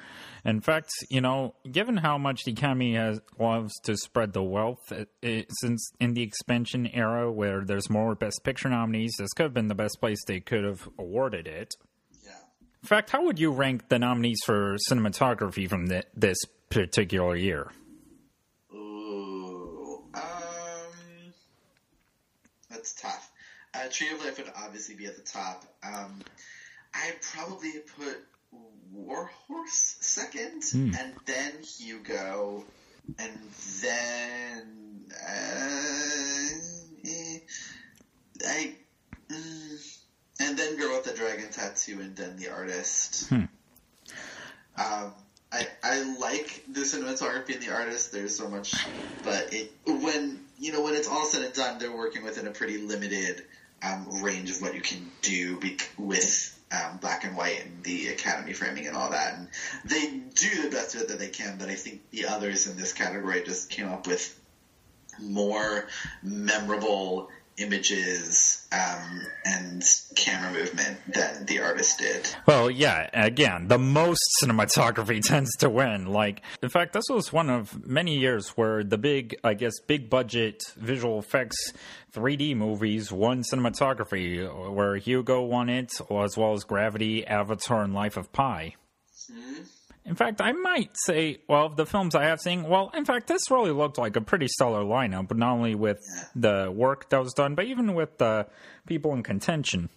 In 0.45 0.61
fact, 0.61 0.89
you 1.09 1.21
know, 1.21 1.53
given 1.69 1.97
how 1.97 2.17
much 2.17 2.45
the 2.45 2.53
Academy 2.53 2.95
has 2.95 3.19
loves 3.37 3.73
to 3.83 3.97
spread 3.97 4.33
the 4.33 4.41
wealth, 4.41 4.91
it, 4.91 5.09
it, 5.21 5.47
since 5.59 5.91
in 5.99 6.13
the 6.13 6.23
expansion 6.23 6.87
era 6.87 7.31
where 7.31 7.63
there's 7.65 7.89
more 7.89 8.15
Best 8.15 8.41
Picture 8.43 8.69
nominees, 8.69 9.11
this 9.19 9.33
could 9.33 9.43
have 9.43 9.53
been 9.53 9.67
the 9.67 9.75
best 9.75 9.99
place 9.99 10.17
they 10.25 10.39
could 10.39 10.63
have 10.63 10.87
awarded 10.97 11.45
it. 11.47 11.75
Yeah. 12.23 12.31
In 12.81 12.87
fact, 12.87 13.09
how 13.09 13.25
would 13.25 13.37
you 13.37 13.51
rank 13.51 13.89
the 13.89 13.99
nominees 13.99 14.39
for 14.45 14.77
cinematography 14.89 15.69
from 15.69 15.87
thi- 15.87 16.03
this 16.15 16.37
particular 16.69 17.35
year? 17.35 17.71
Ooh. 18.73 20.03
Um. 20.13 21.31
That's 22.69 22.93
tough. 22.93 23.31
Uh, 23.73 23.87
Tree 23.91 24.09
of 24.09 24.23
Life 24.23 24.37
would 24.37 24.51
obviously 24.55 24.95
be 24.95 25.05
at 25.05 25.15
the 25.15 25.21
top. 25.21 25.65
Um, 25.83 26.19
I'd 26.93 27.21
probably 27.21 27.73
put 27.97 28.17
Warhorse 28.93 29.97
second, 30.01 30.63
and 30.73 31.13
then 31.25 31.51
Hugo, 31.61 32.63
and 33.19 33.39
then 33.81 35.05
uh, 35.11 36.49
eh, 37.05 37.39
I, 38.47 38.75
mm, 39.29 39.97
and 40.39 40.57
then 40.57 40.77
Girl 40.77 40.95
with 40.95 41.03
the 41.05 41.13
Dragon 41.13 41.49
Tattoo, 41.51 41.99
and 42.01 42.15
then 42.15 42.37
The 42.37 42.49
Artist. 42.49 43.29
Hmm. 43.29 43.43
Um, 44.77 45.13
I 45.51 45.67
I 45.83 46.01
like 46.01 46.63
the 46.71 46.81
cinematography 46.81 47.53
and 47.55 47.61
the 47.61 47.73
artist. 47.73 48.11
There's 48.11 48.35
so 48.35 48.47
much, 48.47 48.73
but 49.23 49.53
it 49.53 49.71
when 49.85 50.41
you 50.59 50.71
know 50.71 50.81
when 50.81 50.95
it's 50.95 51.07
all 51.07 51.25
said 51.25 51.43
and 51.43 51.53
done, 51.53 51.79
they're 51.79 51.95
working 51.95 52.23
within 52.23 52.47
a 52.47 52.51
pretty 52.51 52.77
limited 52.77 53.43
um, 53.81 54.21
range 54.21 54.51
of 54.51 54.61
what 54.61 54.75
you 54.75 54.81
can 54.81 55.11
do 55.21 55.57
bec- 55.59 55.91
with 55.97 56.55
um, 56.71 56.97
black 56.97 57.23
and 57.23 57.35
white 57.35 57.63
and 57.65 57.83
the 57.83 58.09
academy 58.09 58.53
framing 58.53 58.85
and 58.85 58.95
all 58.95 59.09
that. 59.11 59.35
And 59.35 59.47
they 59.85 60.07
do 60.07 60.63
the 60.63 60.69
best 60.69 60.95
of 60.95 61.01
it 61.01 61.07
that 61.07 61.19
they 61.19 61.29
can. 61.29 61.57
But 61.57 61.69
I 61.69 61.75
think 61.75 62.01
the 62.11 62.25
others 62.25 62.67
in 62.67 62.77
this 62.77 62.93
category 62.93 63.41
just 63.43 63.69
came 63.69 63.87
up 63.87 64.05
with 64.05 64.37
more 65.17 65.87
memorable 66.21 67.29
images 67.59 68.67
um, 68.71 69.21
and 69.45 69.83
camera 70.15 70.51
movement 70.51 70.97
than 71.13 71.45
the 71.45 71.59
artist 71.59 71.99
did. 71.99 72.29
Well, 72.45 72.69
yeah, 72.69 73.09
again, 73.13 73.67
the 73.67 73.77
most 73.77 74.21
cinematography 74.41 75.21
tends 75.25 75.55
to 75.57 75.69
win. 75.69 76.07
Like, 76.07 76.41
in 76.61 76.69
fact, 76.69 76.93
this 76.93 77.05
was 77.09 77.33
one 77.33 77.49
of 77.49 77.85
many 77.85 78.17
years 78.17 78.49
where 78.49 78.83
the 78.83 78.97
big, 78.97 79.35
I 79.43 79.53
guess, 79.53 79.79
big 79.79 80.09
budget 80.09 80.63
visual 80.77 81.19
effects 81.19 81.73
3D 82.13 82.55
movies 82.55 83.11
won 83.11 83.43
cinematography, 83.43 84.73
where 84.73 84.95
Hugo 84.95 85.41
won 85.41 85.69
it, 85.69 85.91
as 86.09 86.37
well 86.37 86.53
as 86.53 86.63
Gravity, 86.63 87.25
Avatar, 87.25 87.83
and 87.83 87.93
Life 87.93 88.17
of 88.17 88.31
Pi. 88.31 88.75
In 90.09 90.15
fact, 90.15 90.41
I 90.41 90.53
might 90.53 90.89
say, 91.05 91.37
well, 91.47 91.67
of 91.67 91.75
the 91.75 91.85
films 91.85 92.15
I 92.15 92.23
have 92.23 92.39
seen, 92.39 92.63
well, 92.63 92.89
in 92.95 93.05
fact, 93.05 93.27
this 93.27 93.51
really 93.51 93.69
looked 93.69 93.99
like 93.99 94.15
a 94.15 94.21
pretty 94.21 94.47
stellar 94.47 94.83
lineup, 94.83 95.27
but 95.27 95.37
not 95.37 95.51
only 95.53 95.75
with 95.75 95.99
the 96.35 96.73
work 96.75 97.11
that 97.11 97.19
was 97.19 97.31
done, 97.33 97.53
but 97.53 97.65
even 97.65 97.93
with 97.93 98.17
the 98.17 98.47
people 98.87 99.13
in 99.13 99.21
contention. 99.21 99.89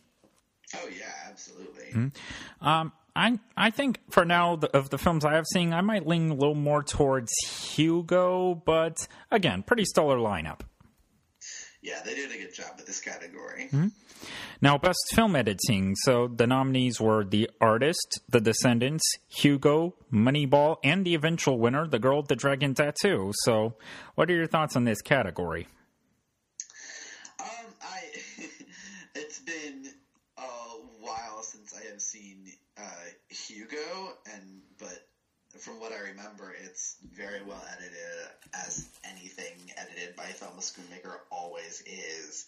Oh 0.76 0.88
yeah, 0.94 1.10
absolutely. 1.30 2.12
Um, 2.60 2.92
I 3.16 3.38
I 3.56 3.70
think 3.70 4.00
for 4.10 4.26
now 4.26 4.56
the, 4.56 4.68
of 4.76 4.90
the 4.90 4.98
films 4.98 5.24
I 5.24 5.32
have 5.32 5.46
seen, 5.46 5.72
I 5.72 5.80
might 5.80 6.06
lean 6.06 6.30
a 6.30 6.34
little 6.34 6.54
more 6.54 6.82
towards 6.82 7.32
Hugo, 7.46 8.54
but 8.54 9.08
again, 9.30 9.62
pretty 9.62 9.86
stellar 9.86 10.18
lineup. 10.18 10.60
Yeah, 11.82 12.00
they 12.04 12.14
did 12.14 12.30
a 12.30 12.38
good 12.38 12.54
job 12.54 12.72
with 12.76 12.86
this 12.86 13.00
category. 13.00 13.70
Now, 14.60 14.78
best 14.78 15.00
film 15.12 15.34
editing. 15.36 15.94
So 15.96 16.28
the 16.28 16.46
nominees 16.46 17.00
were 17.00 17.24
The 17.24 17.50
Artist, 17.60 18.20
The 18.28 18.40
Descendants, 18.40 19.02
Hugo, 19.28 19.94
Moneyball, 20.12 20.76
and 20.84 21.04
the 21.04 21.14
eventual 21.14 21.58
winner, 21.58 21.86
The 21.86 21.98
Girl 21.98 22.18
with 22.18 22.28
the 22.28 22.36
Dragon 22.36 22.74
Tattoo. 22.74 23.32
So, 23.44 23.74
what 24.14 24.30
are 24.30 24.34
your 24.34 24.46
thoughts 24.46 24.76
on 24.76 24.84
this 24.84 25.02
category? 25.02 25.66
Um, 27.40 27.46
I 27.82 28.00
it's 29.14 29.40
been 29.40 29.86
a 30.38 30.42
while 31.00 31.42
since 31.42 31.74
I 31.74 31.90
have 31.90 32.00
seen 32.00 32.52
uh, 32.78 32.82
Hugo, 33.28 34.16
and 34.32 34.60
but 34.78 35.06
from 35.58 35.80
what 35.80 35.92
I 35.92 36.10
remember, 36.10 36.54
it's 36.64 36.96
very 37.14 37.42
well 37.46 37.62
edited, 37.76 37.98
as 38.54 38.88
anything 39.04 39.54
edited 39.76 40.16
by 40.16 40.24
Thelma 40.24 40.60
Schoonmaker 40.60 41.16
always 41.30 41.82
is. 41.86 42.46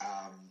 Um, 0.00 0.50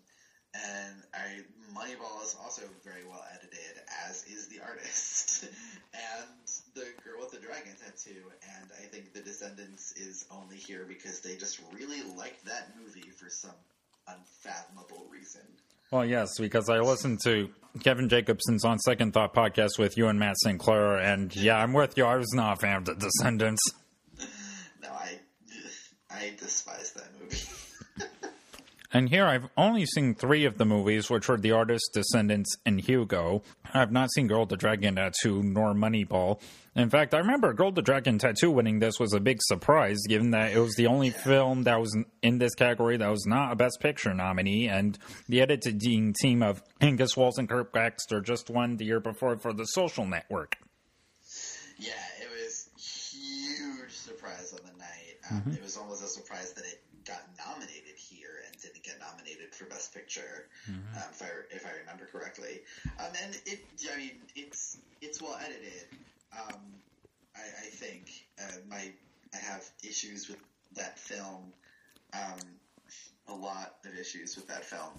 and 0.53 0.95
I 1.13 1.41
Moneyball 1.73 2.21
is 2.23 2.35
also 2.41 2.61
very 2.83 3.03
well 3.09 3.23
edited, 3.33 3.81
as 4.07 4.23
is 4.25 4.47
the 4.47 4.59
artist, 4.61 5.45
and 5.93 6.29
the 6.75 6.85
girl 7.03 7.21
with 7.21 7.31
the 7.31 7.39
dragon 7.39 7.73
tattoo. 7.83 8.21
And 8.59 8.69
I 8.79 8.85
think 8.85 9.13
the 9.13 9.21
Descendants 9.21 9.91
is 9.93 10.25
only 10.29 10.57
here 10.57 10.85
because 10.87 11.21
they 11.21 11.35
just 11.35 11.59
really 11.73 12.01
liked 12.15 12.45
that 12.45 12.69
movie 12.79 13.09
for 13.09 13.29
some 13.29 13.55
unfathomable 14.07 15.07
reason. 15.11 15.41
Well, 15.91 16.05
yes, 16.05 16.39
because 16.39 16.69
I 16.69 16.79
listened 16.79 17.19
to 17.23 17.49
Kevin 17.83 18.09
Jacobson's 18.09 18.65
On 18.65 18.79
Second 18.79 19.13
Thought 19.13 19.33
podcast 19.33 19.77
with 19.79 19.97
you 19.97 20.07
and 20.07 20.19
Matt 20.19 20.35
Sinclair, 20.43 20.97
and 20.97 21.35
yeah, 21.35 21.57
I'm 21.57 21.73
with 21.73 21.97
you. 21.97 22.05
I 22.05 22.15
was 22.17 22.31
not 22.33 22.57
a 22.57 22.61
fan 22.61 22.77
of 22.77 22.85
The 22.85 22.95
Descendants. 22.95 23.61
No, 24.81 24.89
I 24.89 25.17
I 26.11 26.33
despise 26.37 26.91
that 26.93 27.09
movie. 27.21 27.37
And 28.95 29.09
here 29.09 29.25
I've 29.25 29.49
only 29.57 29.87
seen 29.87 30.13
three 30.13 30.45
of 30.45 30.59
the 30.59 30.65
movies, 30.65 31.09
which 31.09 31.27
were 31.27 31.37
The 31.37 31.51
Artist, 31.51 31.89
Descendants, 31.93 32.55
and 32.63 32.79
Hugo. 32.79 33.41
I've 33.73 33.91
not 33.91 34.11
seen 34.13 34.27
Girl 34.27 34.45
the 34.45 34.55
Dragon 34.55 34.97
Tattoo 34.97 35.41
nor 35.41 35.73
Moneyball. 35.73 36.39
In 36.75 36.91
fact, 36.91 37.15
I 37.15 37.17
remember 37.17 37.53
Girl 37.53 37.71
the 37.71 37.81
Dragon 37.81 38.19
Tattoo 38.19 38.51
winning 38.51 38.77
this 38.77 38.99
was 38.99 39.13
a 39.13 39.19
big 39.19 39.39
surprise, 39.41 39.97
given 40.07 40.29
that 40.31 40.51
it 40.51 40.59
was 40.59 40.75
the 40.75 40.85
only 40.85 41.09
film 41.09 41.63
that 41.63 41.79
was 41.79 41.97
in 42.21 42.37
this 42.37 42.53
category 42.53 42.97
that 42.97 43.09
was 43.09 43.25
not 43.25 43.51
a 43.51 43.55
Best 43.55 43.79
Picture 43.79 44.13
nominee, 44.13 44.67
and 44.67 44.99
the 45.27 45.41
editing 45.41 46.13
team 46.21 46.43
of 46.43 46.61
Angus 46.79 47.17
Walls 47.17 47.39
and 47.39 47.49
Kirk 47.49 47.73
Baxter 47.73 48.21
just 48.21 48.51
won 48.51 48.77
the 48.77 48.85
year 48.85 48.99
before 48.99 49.37
for 49.37 49.53
The 49.53 49.65
Social 49.65 50.05
Network. 50.05 50.57
yeah, 51.79 51.93
it 52.12 52.12
was 52.12 52.12
huge 52.12 52.12
surprise 54.03 54.53
on 54.53 54.59
the 54.65 54.77
night. 54.77 55.15
Um, 55.31 55.53
It 55.53 55.63
was 55.63 55.77
almost 55.77 56.03
a 56.03 56.07
surprise 56.07 56.53
that 56.53 56.65
it 56.65 56.81
got 57.05 57.21
nominated 57.37 57.95
here 57.97 58.35
and 58.45 58.61
didn't 58.61 58.83
get 58.83 58.99
nominated 58.99 59.53
for 59.55 59.65
Best 59.65 59.93
Picture, 59.93 60.47
um, 60.67 61.09
if 61.11 61.21
I 61.21 61.29
if 61.55 61.65
I 61.65 61.71
remember 61.79 62.05
correctly. 62.11 62.61
Um, 62.99 63.11
and 63.23 63.31
it, 63.45 63.59
I 63.93 63.97
mean, 63.97 64.11
it's 64.35 64.77
it's 65.01 65.21
well 65.21 65.37
edited. 65.43 65.87
Um, 66.31 66.59
I, 67.35 67.41
I 67.41 67.69
think 67.71 68.11
uh, 68.39 68.57
my 68.69 68.91
I 69.33 69.37
have 69.37 69.63
issues 69.83 70.27
with 70.29 70.39
that 70.75 70.99
film. 70.99 71.53
Um, 72.13 72.39
a 73.27 73.33
lot 73.33 73.75
of 73.85 73.97
issues 73.97 74.35
with 74.35 74.47
that 74.47 74.65
film, 74.65 74.91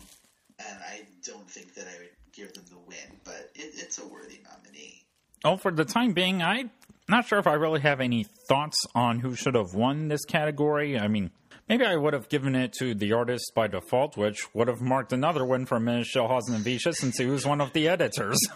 and 0.59 0.79
I 0.83 1.03
don't 1.27 1.49
think 1.49 1.75
that 1.75 1.87
I 1.87 1.99
would 2.01 2.11
give 2.33 2.53
them 2.55 2.65
the 2.71 2.79
win, 2.79 3.21
but 3.23 3.51
it, 3.55 3.75
it's 3.77 3.99
a 3.99 4.07
worthy 4.07 4.41
nominee. 4.51 5.05
Oh, 5.45 5.57
for 5.59 5.71
the 5.71 5.85
time 5.85 6.13
being, 6.15 6.43
I'm 6.43 6.71
not 7.09 7.27
sure 7.27 7.39
if 7.39 7.47
I 7.47 7.53
really 7.53 7.81
have 7.81 8.01
any 8.01 8.25
thoughts 8.49 8.79
on 8.95 9.19
who 9.21 9.35
should 9.35 9.55
have 9.55 9.75
won 9.75 10.09
this 10.09 10.25
category. 10.25 10.99
I 10.99 11.07
mean, 11.07 11.31
maybe 11.69 11.85
I 11.85 11.97
would 11.97 12.15
have 12.15 12.31
given 12.31 12.55
it 12.55 12.73
to 12.79 12.95
the 12.95 13.13
artist 13.13 13.53
by 13.55 13.67
default, 13.67 14.17
which 14.17 14.55
would 14.55 14.69
have 14.69 14.81
marked 14.81 15.13
another 15.13 15.45
win 15.45 15.67
for 15.67 15.79
Michelle 15.79 16.29
Visha 16.29 16.95
since 16.95 17.19
he 17.19 17.27
was 17.27 17.47
one 17.47 17.61
of 17.61 17.73
the 17.73 17.89
editors. 17.89 18.39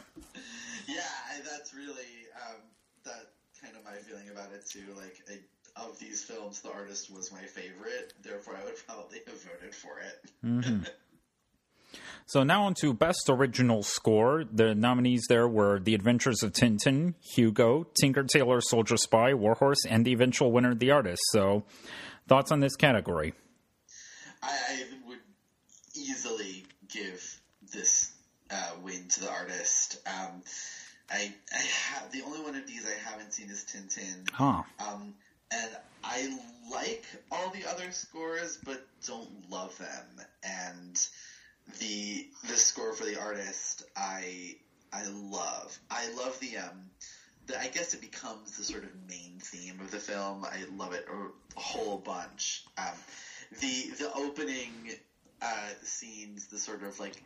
Yeah, 0.88 1.04
that's 1.44 1.74
really 1.74 2.24
um, 2.48 2.56
that 3.04 3.26
kind 3.62 3.76
of 3.76 3.84
my 3.84 3.96
feeling 4.08 4.30
about 4.30 4.52
it 4.52 4.64
too. 4.66 4.94
Like, 4.96 5.20
I, 5.28 5.84
of 5.84 5.98
these 5.98 6.24
films, 6.24 6.62
the 6.62 6.72
artist 6.72 7.14
was 7.14 7.30
my 7.30 7.42
favorite. 7.42 8.14
Therefore, 8.22 8.56
I 8.58 8.64
would 8.64 8.76
probably 8.86 9.18
have 9.26 9.42
voted 9.42 9.74
for 9.74 9.98
it. 10.00 10.88
So 12.26 12.42
now 12.42 12.64
on 12.64 12.74
to 12.80 12.92
Best 12.92 13.28
Original 13.28 13.82
Score. 13.82 14.44
The 14.52 14.74
nominees 14.74 15.24
there 15.28 15.48
were 15.48 15.78
The 15.78 15.94
Adventures 15.94 16.42
of 16.42 16.52
Tintin, 16.52 17.14
Hugo, 17.34 17.86
Tinker 18.00 18.24
Tailor 18.24 18.60
Soldier 18.60 18.96
Spy, 18.96 19.32
Warhorse, 19.34 19.86
and 19.88 20.04
the 20.04 20.12
eventual 20.12 20.52
winner, 20.52 20.74
The 20.74 20.90
Artist. 20.90 21.22
So, 21.32 21.64
thoughts 22.26 22.52
on 22.52 22.60
this 22.60 22.76
category? 22.76 23.34
I, 24.42 24.48
I 24.48 25.08
would 25.08 25.18
easily 25.94 26.66
give 26.88 27.40
this 27.72 28.12
uh, 28.50 28.72
win 28.82 29.08
to 29.08 29.20
the 29.20 29.30
artist. 29.30 30.00
Um, 30.06 30.42
I, 31.10 31.32
I 31.52 31.60
have 31.92 32.12
the 32.12 32.22
only 32.22 32.40
one 32.40 32.54
of 32.54 32.66
these 32.66 32.86
I 32.86 33.10
haven't 33.10 33.32
seen 33.32 33.50
is 33.50 33.64
Tintin. 33.64 34.28
Huh. 34.32 34.62
Um, 34.78 35.14
and 35.50 35.70
I 36.04 36.38
like 36.70 37.04
all 37.30 37.50
the 37.50 37.68
other 37.68 37.90
scores, 37.92 38.58
but 38.64 38.86
don't 39.06 39.50
love 39.50 39.76
them. 39.78 40.26
And 40.42 41.08
the 41.78 42.26
the 42.48 42.56
score 42.56 42.92
for 42.92 43.04
the 43.04 43.18
artist, 43.18 43.84
I 43.96 44.56
I 44.92 45.04
love. 45.06 45.78
I 45.90 46.10
love 46.12 46.38
the 46.40 46.58
um 46.58 46.90
the, 47.46 47.60
I 47.60 47.66
guess 47.68 47.94
it 47.94 48.00
becomes 48.00 48.56
the 48.56 48.64
sort 48.64 48.84
of 48.84 48.90
main 49.08 49.38
theme 49.40 49.80
of 49.80 49.90
the 49.90 49.98
film. 49.98 50.44
I 50.44 50.64
love 50.76 50.92
it 50.92 51.06
a, 51.10 51.58
whole 51.58 51.96
bunch. 51.96 52.62
Um, 52.76 52.94
the 53.60 53.90
the 53.98 54.12
opening 54.14 54.70
uh, 55.42 55.70
scenes, 55.82 56.46
the 56.46 56.58
sort 56.58 56.82
of 56.82 57.00
like 57.00 57.22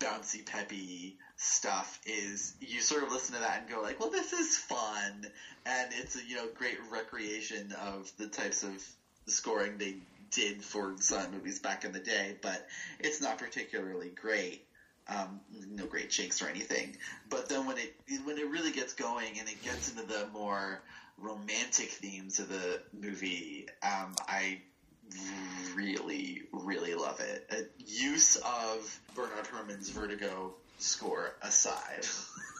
bouncy 0.00 0.44
peppy 0.44 1.16
stuff 1.36 2.00
is 2.04 2.54
you 2.60 2.80
sort 2.80 3.04
of 3.04 3.12
listen 3.12 3.34
to 3.34 3.40
that 3.40 3.60
and 3.60 3.70
go 3.70 3.80
like, 3.80 4.00
well, 4.00 4.10
this 4.10 4.32
is 4.32 4.56
fun, 4.56 5.26
and 5.64 5.90
it's 5.92 6.16
a 6.16 6.24
you 6.24 6.36
know 6.36 6.48
great 6.54 6.78
recreation 6.90 7.72
of 7.80 8.10
the 8.18 8.26
types 8.26 8.62
of 8.62 8.72
scoring 9.26 9.78
they 9.78 9.94
did 10.32 10.62
for 10.62 10.94
silent 10.98 11.32
movies 11.32 11.58
back 11.58 11.84
in 11.84 11.92
the 11.92 12.00
day, 12.00 12.36
but 12.42 12.66
it's 12.98 13.20
not 13.20 13.38
particularly 13.38 14.10
great. 14.10 14.66
Um, 15.08 15.40
no 15.68 15.86
great 15.86 16.10
chinks 16.10 16.42
or 16.42 16.48
anything. 16.48 16.96
But 17.28 17.48
then 17.48 17.66
when 17.66 17.76
it 17.78 17.94
when 18.24 18.38
it 18.38 18.48
really 18.48 18.72
gets 18.72 18.94
going 18.94 19.38
and 19.38 19.48
it 19.48 19.62
gets 19.62 19.90
into 19.90 20.06
the 20.06 20.28
more 20.32 20.80
romantic 21.18 21.88
themes 21.88 22.38
of 22.38 22.48
the 22.48 22.80
movie, 22.92 23.66
um, 23.82 24.14
I 24.28 24.60
really 25.74 26.42
really 26.52 26.94
love 26.94 27.20
it. 27.20 27.72
Use 27.78 28.36
of 28.36 29.00
Bernard 29.14 29.46
Herrmann's 29.52 29.90
Vertigo 29.90 30.54
score 30.78 31.34
aside. 31.42 32.06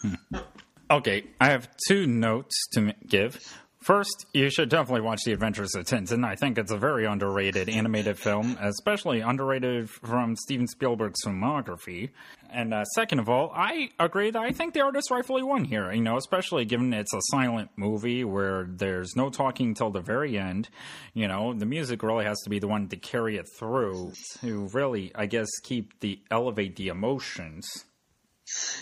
okay, 0.90 1.24
I 1.40 1.50
have 1.50 1.68
two 1.88 2.06
notes 2.06 2.66
to 2.72 2.92
give. 3.06 3.38
First, 3.82 4.26
you 4.32 4.48
should 4.48 4.68
definitely 4.68 5.00
watch 5.00 5.22
The 5.24 5.32
Adventures 5.32 5.74
of 5.74 5.86
Tintin. 5.86 6.24
I 6.24 6.36
think 6.36 6.56
it's 6.56 6.70
a 6.70 6.76
very 6.76 7.04
underrated 7.04 7.68
animated 7.68 8.16
film, 8.16 8.56
especially 8.60 9.22
underrated 9.22 9.90
from 9.90 10.36
Steven 10.36 10.68
Spielberg's 10.68 11.18
filmography. 11.26 12.10
And 12.48 12.72
uh, 12.72 12.84
second 12.84 13.18
of 13.18 13.28
all, 13.28 13.50
I 13.52 13.88
agree 13.98 14.30
that 14.30 14.40
I 14.40 14.52
think 14.52 14.74
the 14.74 14.82
artist 14.82 15.10
rightfully 15.10 15.42
won 15.42 15.64
here, 15.64 15.90
you 15.92 16.00
know, 16.00 16.16
especially 16.16 16.64
given 16.64 16.92
it's 16.92 17.12
a 17.12 17.20
silent 17.32 17.70
movie 17.74 18.22
where 18.22 18.68
there's 18.70 19.16
no 19.16 19.30
talking 19.30 19.74
till 19.74 19.90
the 19.90 20.00
very 20.00 20.38
end. 20.38 20.68
You 21.12 21.26
know, 21.26 21.52
the 21.52 21.66
music 21.66 22.04
really 22.04 22.24
has 22.24 22.38
to 22.42 22.50
be 22.50 22.60
the 22.60 22.68
one 22.68 22.86
to 22.90 22.96
carry 22.96 23.36
it 23.36 23.48
through 23.58 24.12
to 24.42 24.68
really, 24.72 25.10
I 25.16 25.26
guess, 25.26 25.48
keep 25.64 25.98
the 25.98 26.20
elevate 26.30 26.76
the 26.76 26.86
emotions. 26.86 27.84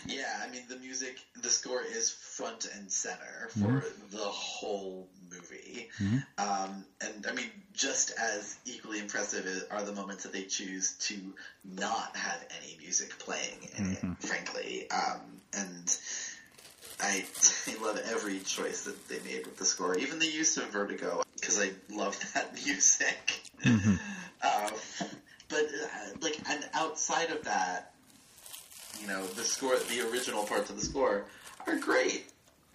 Yeah, 0.07 0.43
I 0.43 0.51
mean 0.51 0.63
the 0.69 0.77
music, 0.77 1.19
the 1.41 1.51
score 1.51 1.83
is 1.83 2.11
front 2.11 2.69
and 2.77 2.91
center 2.91 3.49
for 3.51 3.59
mm-hmm. 3.59 4.17
the 4.17 4.25
whole 4.25 5.09
movie, 5.31 5.89
mm-hmm. 6.01 6.19
um, 6.39 6.85
and 7.01 7.27
I 7.29 7.33
mean 7.33 7.51
just 7.73 8.13
as 8.19 8.57
equally 8.65 8.99
impressive 8.99 9.47
are 9.71 9.83
the 9.83 9.93
moments 9.93 10.25
that 10.25 10.33
they 10.33 10.45
choose 10.45 10.95
to 11.01 11.15
not 11.65 12.17
have 12.17 12.45
any 12.63 12.77
music 12.79 13.19
playing 13.19 13.69
in 13.77 13.85
mm-hmm. 13.85 14.13
it. 14.13 14.19
Frankly, 14.23 14.91
um, 14.91 15.21
and 15.57 15.99
I, 17.01 17.25
I 17.67 17.83
love 17.83 18.01
every 18.11 18.41
choice 18.41 18.85
that 18.85 19.09
they 19.09 19.19
made 19.21 19.47
with 19.47 19.57
the 19.57 19.65
score, 19.65 19.97
even 19.97 20.19
the 20.19 20.27
use 20.31 20.57
of 20.57 20.65
Vertigo 20.71 21.23
because 21.41 21.61
I 21.61 21.71
love 21.95 22.19
that 22.35 22.55
music. 22.55 23.41
Mm-hmm. 23.65 23.95
Uh, 24.43 24.71
but 25.49 25.65
uh, 25.65 26.19
like, 26.21 26.39
and 26.49 26.65
outside 26.75 27.31
of 27.31 27.45
that 27.45 27.93
you 29.01 29.07
know, 29.07 29.25
the 29.27 29.45
score, 29.45 29.77
the 29.77 30.09
original 30.11 30.45
parts 30.45 30.71
of 30.71 30.77
the 30.77 30.85
score 30.85 31.25
are 31.67 31.77
great. 31.77 32.27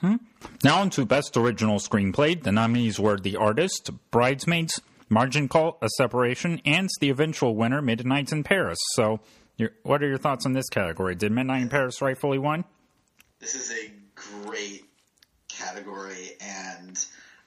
Hmm. 0.02 0.16
Now 0.64 0.82
on 0.82 0.90
to 0.92 1.06
Best 1.06 1.38
Original 1.38 1.80
Screenplay. 1.80 2.42
The 2.42 2.52
nominees 2.52 3.00
were 3.00 3.18
The 3.18 3.38
Artist, 3.38 3.92
Bridesmaids, 4.12 4.82
Margin 5.10 5.48
Call, 5.48 5.78
A 5.82 5.90
Separation, 5.98 6.62
and 6.66 6.90
the 7.00 7.10
eventual 7.10 7.56
winner, 7.56 7.82
Midnight 7.82 8.32
in 8.32 8.44
Paris. 8.44 8.80
So, 8.94 9.20
what 9.84 10.04
are 10.04 10.08
your 10.08 10.18
thoughts 10.18 10.46
on 10.46 10.54
this 10.54 10.70
category? 10.70 11.16
Did 11.16 11.32
Midnight 11.32 11.62
in 11.62 11.70
Paris 11.70 12.02
rightfully 12.02 12.40
win? 12.40 12.66
This 13.40 13.56
is 13.56 13.72
a 13.72 13.92
great 14.16 14.86
category, 15.48 16.32
and 16.42 17.06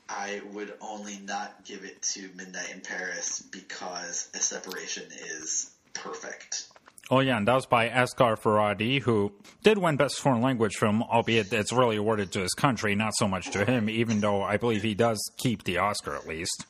I 0.09 0.41
would 0.53 0.73
only 0.81 1.19
not 1.19 1.65
give 1.65 1.85
it 1.85 2.01
to 2.03 2.31
Midnight 2.35 2.71
in 2.73 2.81
Paris 2.81 3.41
because 3.41 4.31
A 4.35 4.39
Separation 4.39 5.05
is 5.13 5.71
perfect. 5.93 6.69
Oh 7.11 7.21
yeah, 7.21 7.39
and 7.39 7.49
that 7.49 7.55
was 7.55 7.67
by 7.67 7.89
Asghar 7.89 8.39
Farhadi, 8.39 9.01
who 9.01 9.33
did 9.63 9.79
win 9.79 9.97
Best 9.97 10.21
Foreign 10.21 10.43
Language 10.43 10.77
Film, 10.77 11.03
albeit 11.03 11.51
it's 11.53 11.73
really 11.73 11.97
awarded 11.97 12.33
to 12.33 12.41
his 12.41 12.53
country, 12.53 12.95
not 12.95 13.15
so 13.17 13.27
much 13.27 13.51
to 13.53 13.65
him. 13.65 13.89
Even 13.89 14.21
though 14.21 14.43
I 14.43 14.59
believe 14.59 14.83
he 14.83 14.95
does 14.95 15.19
keep 15.39 15.65
the 15.65 15.79
Oscar 15.79 16.15
at 16.15 16.27
least. 16.27 16.67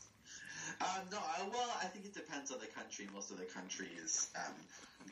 Um, 0.80 0.86
no, 1.10 1.18
I, 1.18 1.42
well, 1.52 1.72
I 1.82 1.86
think 1.86 2.04
it 2.04 2.14
depends 2.14 2.52
on 2.52 2.60
the 2.60 2.66
country. 2.66 3.08
Most 3.12 3.32
of 3.32 3.38
the 3.38 3.46
countries 3.46 4.28
um, 4.36 4.54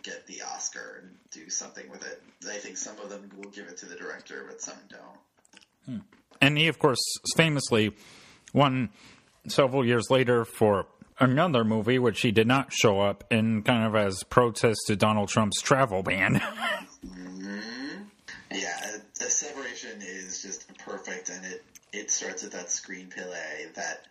get 0.05 0.27
the 0.29 0.43
Oscar 0.43 1.03
and 1.03 1.17
do 1.33 1.51
something 1.51 1.91
with 1.91 2.07
it. 2.07 2.23
I 2.49 2.59
think 2.59 2.77
some 2.77 2.97
of 3.01 3.11
them 3.11 3.29
will 3.37 3.51
give 3.51 3.67
it 3.67 3.79
to 3.79 3.87
the 3.87 3.97
director, 3.97 4.45
but 4.47 4.61
some 4.61 4.77
don't. 4.89 5.97
Hmm. 5.97 6.07
And 6.41 6.57
he, 6.57 6.69
of 6.69 6.79
course, 6.79 7.01
famously 7.37 7.97
won 8.53 8.91
several 9.49 9.85
years 9.85 10.09
later 10.09 10.45
for 10.45 10.87
another 11.19 11.65
movie 11.65 11.99
which 11.99 12.21
he 12.21 12.31
did 12.31 12.47
not 12.47 12.73
show 12.73 13.01
up 13.01 13.25
in 13.31 13.63
kind 13.63 13.85
of 13.85 13.95
as 13.95 14.23
protest 14.25 14.81
to 14.87 14.97
Donald 14.97 15.29
Trump's 15.29 15.61
travel 15.61 16.03
ban. 16.03 16.35
mm-hmm. 17.05 18.03
Yeah, 18.53 18.97
the 19.19 19.31
separation 19.31 20.01
is 20.03 20.43
just 20.43 20.77
perfect, 20.79 21.29
and 21.31 21.45
it 21.45 21.65
it 21.93 22.11
starts 22.11 22.43
with 22.43 22.53
that 22.53 22.67
screenplay. 22.67 23.73
That 23.75 24.07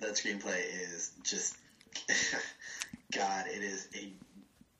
that 0.00 0.12
screenplay 0.12 0.62
is 0.92 1.12
just 1.22 1.56
God. 3.12 3.46
It 3.48 3.62
is 3.62 3.88
a 3.94 4.12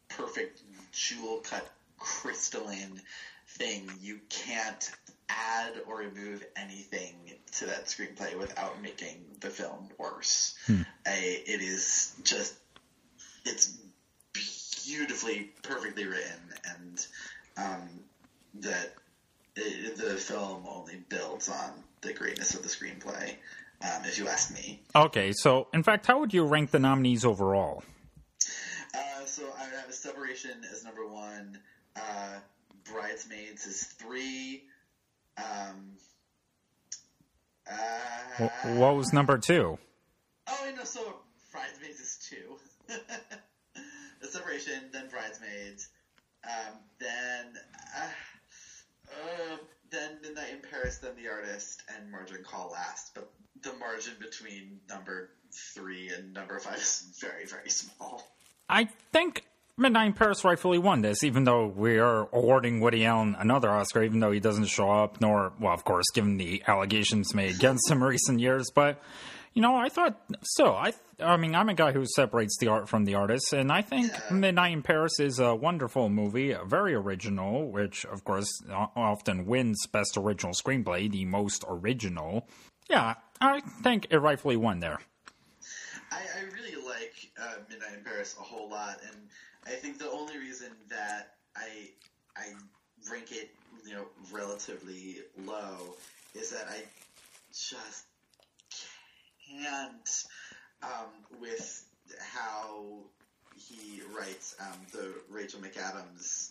perfect 0.09 0.63
jewel 0.93 1.39
cut 1.39 1.69
crystalline 1.99 3.01
thing. 3.49 3.91
You 4.01 4.21
can't 4.29 4.91
add 5.31 5.73
or 5.87 5.99
remove 5.99 6.45
anything 6.57 7.15
to 7.53 7.67
that 7.67 7.87
screenplay 7.87 8.39
without 8.39 8.81
making 8.83 9.25
the 9.41 9.51
film 9.51 9.89
worse. 9.99 10.55
Hmm. 10.67 10.83
I, 11.07 11.43
it 11.47 11.61
is 11.61 12.15
just 12.25 12.55
it's 13.45 13.77
beautifully, 14.87 15.51
perfectly 15.63 16.07
written, 16.07 16.41
and 16.77 17.07
um, 17.57 17.89
that 18.61 18.95
it, 19.57 19.97
the 19.97 20.17
film 20.17 20.65
only 20.69 20.97
builds 21.09 21.49
on 21.49 21.73
the 22.01 22.13
greatness 22.13 22.55
of 22.55 22.63
the 22.63 22.69
screenplay. 22.69 23.35
Um, 23.83 24.05
if 24.05 24.19
you 24.19 24.29
ask 24.29 24.53
me. 24.53 24.81
Okay, 24.95 25.33
so 25.33 25.69
in 25.73 25.83
fact, 25.83 26.07
how 26.07 26.21
would 26.21 26.35
you 26.35 26.45
rank 26.45 26.71
the 26.71 26.79
nominees 26.79 27.25
overall? 27.25 27.83
Uh, 28.95 29.25
so 29.25 29.43
I 29.59 29.65
would 29.65 29.79
have 29.79 29.89
a 29.89 29.93
separation 29.93 30.51
as 30.71 30.85
number 30.85 31.07
one. 31.07 31.59
Uh, 31.97 32.41
Bridesmaids 32.93 33.67
is 33.67 33.85
three. 33.85 34.65
Um, 35.41 35.93
uh, 37.71 38.49
what 38.77 38.97
was 38.97 39.13
number 39.13 39.39
two? 39.39 39.79
Oh, 40.47 40.59
I 40.65 40.73
know. 40.73 40.85
So 40.85 41.17
Bridesmaids 41.53 42.01
is 42.01 42.19
two. 42.29 42.57
the 44.21 44.29
Separation, 44.29 44.91
then 44.93 45.09
Bridesmaids, 45.09 45.89
um, 46.45 46.75
then 46.99 47.47
uh, 47.97 48.09
uh, 49.13 49.57
then 49.91 50.19
Midnight 50.23 50.51
in 50.53 50.71
Paris, 50.71 50.99
then 50.99 51.13
The 51.17 51.29
Artist, 51.29 51.83
and 51.97 52.11
Margin 52.11 52.43
Call 52.45 52.71
last. 52.73 53.15
But 53.15 53.31
the 53.63 53.73
margin 53.75 54.15
between 54.21 54.81
number 54.89 55.31
three 55.53 56.09
and 56.09 56.33
number 56.33 56.59
five 56.59 56.77
is 56.77 57.13
very 57.21 57.47
very 57.47 57.71
small. 57.71 58.23
I 58.69 58.89
think 59.13 59.45
Midnight 59.77 60.07
in 60.07 60.13
Paris 60.13 60.45
rightfully 60.45 60.79
won 60.79 61.01
this, 61.01 61.25
even 61.25 61.45
though 61.45 61.67
we 61.67 61.99
are 61.99 62.29
awarding 62.33 62.81
Woody 62.81 63.05
Allen 63.07 63.37
another 63.39 63.71
Oscar, 63.71 64.03
even 64.03 64.21
though 64.21 64.31
he 64.31 64.41
doesn't 64.41 64.67
show 64.67 64.91
up, 64.91 65.21
nor, 65.21 65.53
well, 65.59 65.73
of 65.73 65.85
course, 65.85 66.05
given 66.15 66.37
the 66.37 66.63
allegations 66.67 67.35
made 67.35 67.55
against 67.55 67.91
him 67.91 68.03
recent 68.05 68.41
years. 68.41 68.71
But, 68.75 69.01
you 69.55 69.63
know, 69.63 69.75
I 69.77 69.89
thought, 69.89 70.21
still, 70.43 70.73
I, 70.73 70.93
I 71.19 71.37
mean, 71.39 71.55
I'm 71.55 71.69
a 71.71 71.75
guy 71.75 71.93
who 71.93 72.05
separates 72.15 72.59
the 72.59 72.69
art 72.69 72.89
from 72.89 73.05
the 73.05 73.15
artist, 73.15 73.53
and 73.53 73.73
I 73.73 73.83
think. 73.83 74.13
Midnight 74.31 74.73
in 74.73 74.83
Paris 74.83 75.19
is 75.19 75.39
a 75.39 75.55
wonderful 75.55 76.09
movie, 76.11 76.55
very 76.67 76.95
original, 76.95 77.71
which, 77.71 78.05
of 78.05 78.25
course, 78.25 78.49
often 78.71 79.47
wins 79.47 79.87
Best 79.87 80.17
Original 80.17 80.53
Screenplay, 80.53 81.11
the 81.11 81.25
most 81.25 81.65
original. 81.69 82.47
Yeah, 82.91 83.15
I 83.41 83.61
think 83.83 84.09
it 84.11 84.19
rightfully 84.19 84.57
won 84.57 84.81
there. 84.81 84.99
I, 86.13 86.19
I 86.39 86.43
really 86.53 86.85
like 86.85 87.31
uh, 87.41 87.55
Midnight 87.69 87.99
in 87.99 88.05
Paris 88.05 88.37
a 88.39 88.43
whole 88.43 88.69
lot, 88.69 88.99
and 89.07 89.29
I 89.67 89.71
think 89.71 89.99
the 89.99 90.11
only 90.11 90.39
reason 90.39 90.69
that 90.89 91.35
I 91.57 91.91
I 92.37 92.53
rank 93.11 93.33
it, 93.33 93.51
you 93.87 93.95
know, 93.95 94.07
relatively 94.33 95.19
low 95.45 95.97
is 96.35 96.51
that 96.51 96.67
I 96.69 96.83
just 97.53 98.05
can't 99.49 100.25
um, 100.83 101.41
with 101.41 101.85
how 102.19 102.87
he 103.57 104.01
writes 104.17 104.55
um, 104.61 104.79
the 104.93 105.13
Rachel 105.29 105.61
McAdams 105.61 106.51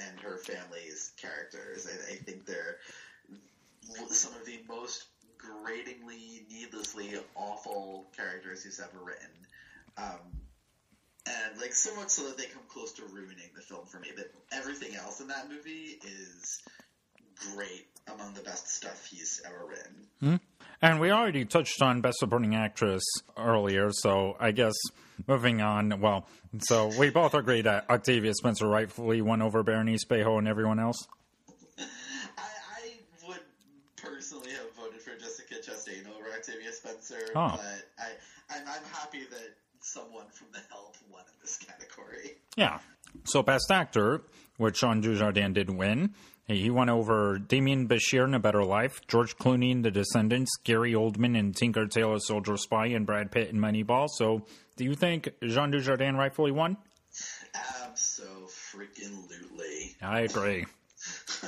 and 0.00 0.18
her 0.20 0.38
family's 0.38 1.12
characters. 1.20 1.86
I, 1.86 2.12
I 2.12 2.16
think 2.16 2.46
they're 2.46 2.78
some 4.10 4.34
of 4.34 4.44
the 4.46 4.60
most 4.68 5.04
gratingly, 5.38 6.44
needlessly 6.50 7.10
awful 7.34 8.06
characters 8.16 8.64
he's 8.64 8.80
ever 8.80 9.04
written. 9.04 9.30
Um, 9.96 10.40
and 11.26 11.60
like 11.60 11.72
so 11.72 11.94
much 11.96 12.08
so 12.10 12.24
that 12.28 12.38
they 12.38 12.46
come 12.46 12.62
close 12.68 12.92
to 12.94 13.02
ruining 13.12 13.50
the 13.54 13.62
film 13.62 13.86
for 13.86 13.98
me. 14.00 14.08
But 14.16 14.30
everything 14.52 14.94
else 14.96 15.20
in 15.20 15.28
that 15.28 15.48
movie 15.50 15.98
is 16.04 16.62
great 17.54 17.86
among 18.12 18.34
the 18.34 18.40
best 18.42 18.68
stuff 18.68 19.06
he's 19.10 19.40
ever 19.46 19.64
written. 19.66 20.06
Hmm? 20.20 20.36
And 20.82 20.98
we 21.00 21.10
already 21.10 21.44
touched 21.44 21.82
on 21.82 22.00
Best 22.00 22.18
Supporting 22.20 22.54
Actress 22.54 23.02
earlier, 23.36 23.90
so 23.92 24.36
I 24.40 24.52
guess 24.52 24.74
moving 25.28 25.60
on. 25.60 26.00
Well, 26.00 26.26
so 26.60 26.90
we 26.98 27.10
both 27.10 27.34
agree 27.34 27.60
that 27.62 27.88
Octavia 27.90 28.32
Spencer 28.34 28.66
rightfully 28.66 29.20
won 29.20 29.42
over 29.42 29.62
Berenice 29.62 30.06
Bejo 30.06 30.38
and 30.38 30.48
everyone 30.48 30.80
else. 30.80 31.06
I, 31.78 31.84
I 32.38 32.92
would 33.28 33.40
personally 34.02 34.52
have 34.52 34.72
voted 34.74 35.02
for 35.02 35.14
Jessica 35.16 35.56
Chastain 35.56 36.06
over 36.08 36.30
Octavia 36.34 36.72
Spencer, 36.72 37.18
Oh. 37.36 37.52
but 37.56 37.84
I, 37.98 38.56
I'm, 38.56 38.62
I'm 38.66 38.84
happy 38.94 39.24
that 39.30 39.54
someone 39.80 40.26
from 40.32 40.46
The 40.52 40.60
Help 40.70 40.96
won 41.12 41.22
in 41.26 41.34
this 41.42 41.58
category. 41.58 42.36
Yeah. 42.56 42.78
So 43.24 43.42
Best 43.42 43.70
Actor, 43.70 44.22
which 44.56 44.80
Jean 44.80 45.02
Dujardin 45.02 45.54
did 45.54 45.70
win. 45.70 46.14
He 46.46 46.68
won 46.68 46.88
over 46.88 47.38
Demián 47.38 47.86
Bichir 47.86 48.24
in 48.24 48.34
A 48.34 48.40
Better 48.40 48.64
Life, 48.64 49.00
George 49.06 49.36
Clooney 49.36 49.70
in 49.70 49.82
The 49.82 49.90
Descendants, 49.92 50.50
Gary 50.64 50.94
Oldman 50.94 51.36
in 51.36 51.52
Tinker 51.52 51.86
Tailor 51.86 52.18
Soldier 52.18 52.56
Spy, 52.56 52.86
and 52.86 53.06
Brad 53.06 53.30
Pitt 53.30 53.50
in 53.50 53.58
Moneyball. 53.58 54.08
So 54.08 54.42
do 54.76 54.84
you 54.84 54.94
think 54.94 55.28
Jean 55.42 55.70
Dujardin 55.70 56.16
rightfully 56.16 56.50
won? 56.50 56.76
Absolutely. 57.84 59.96
I 60.02 60.20
agree. 60.20 60.66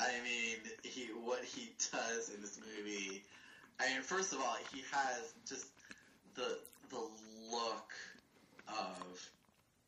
I 0.00 0.12
mean, 0.24 0.56
he 0.82 1.08
what 1.22 1.44
he 1.44 1.72
does 1.92 2.30
in 2.34 2.40
this 2.40 2.58
movie. 2.58 3.22
I 3.80 3.92
mean, 3.92 4.02
first 4.02 4.32
of 4.32 4.40
all, 4.40 4.56
he 4.72 4.82
has 4.90 5.34
just 5.46 5.66
the 6.34 6.58
the 6.90 7.00
look 7.50 7.92
of 8.68 9.30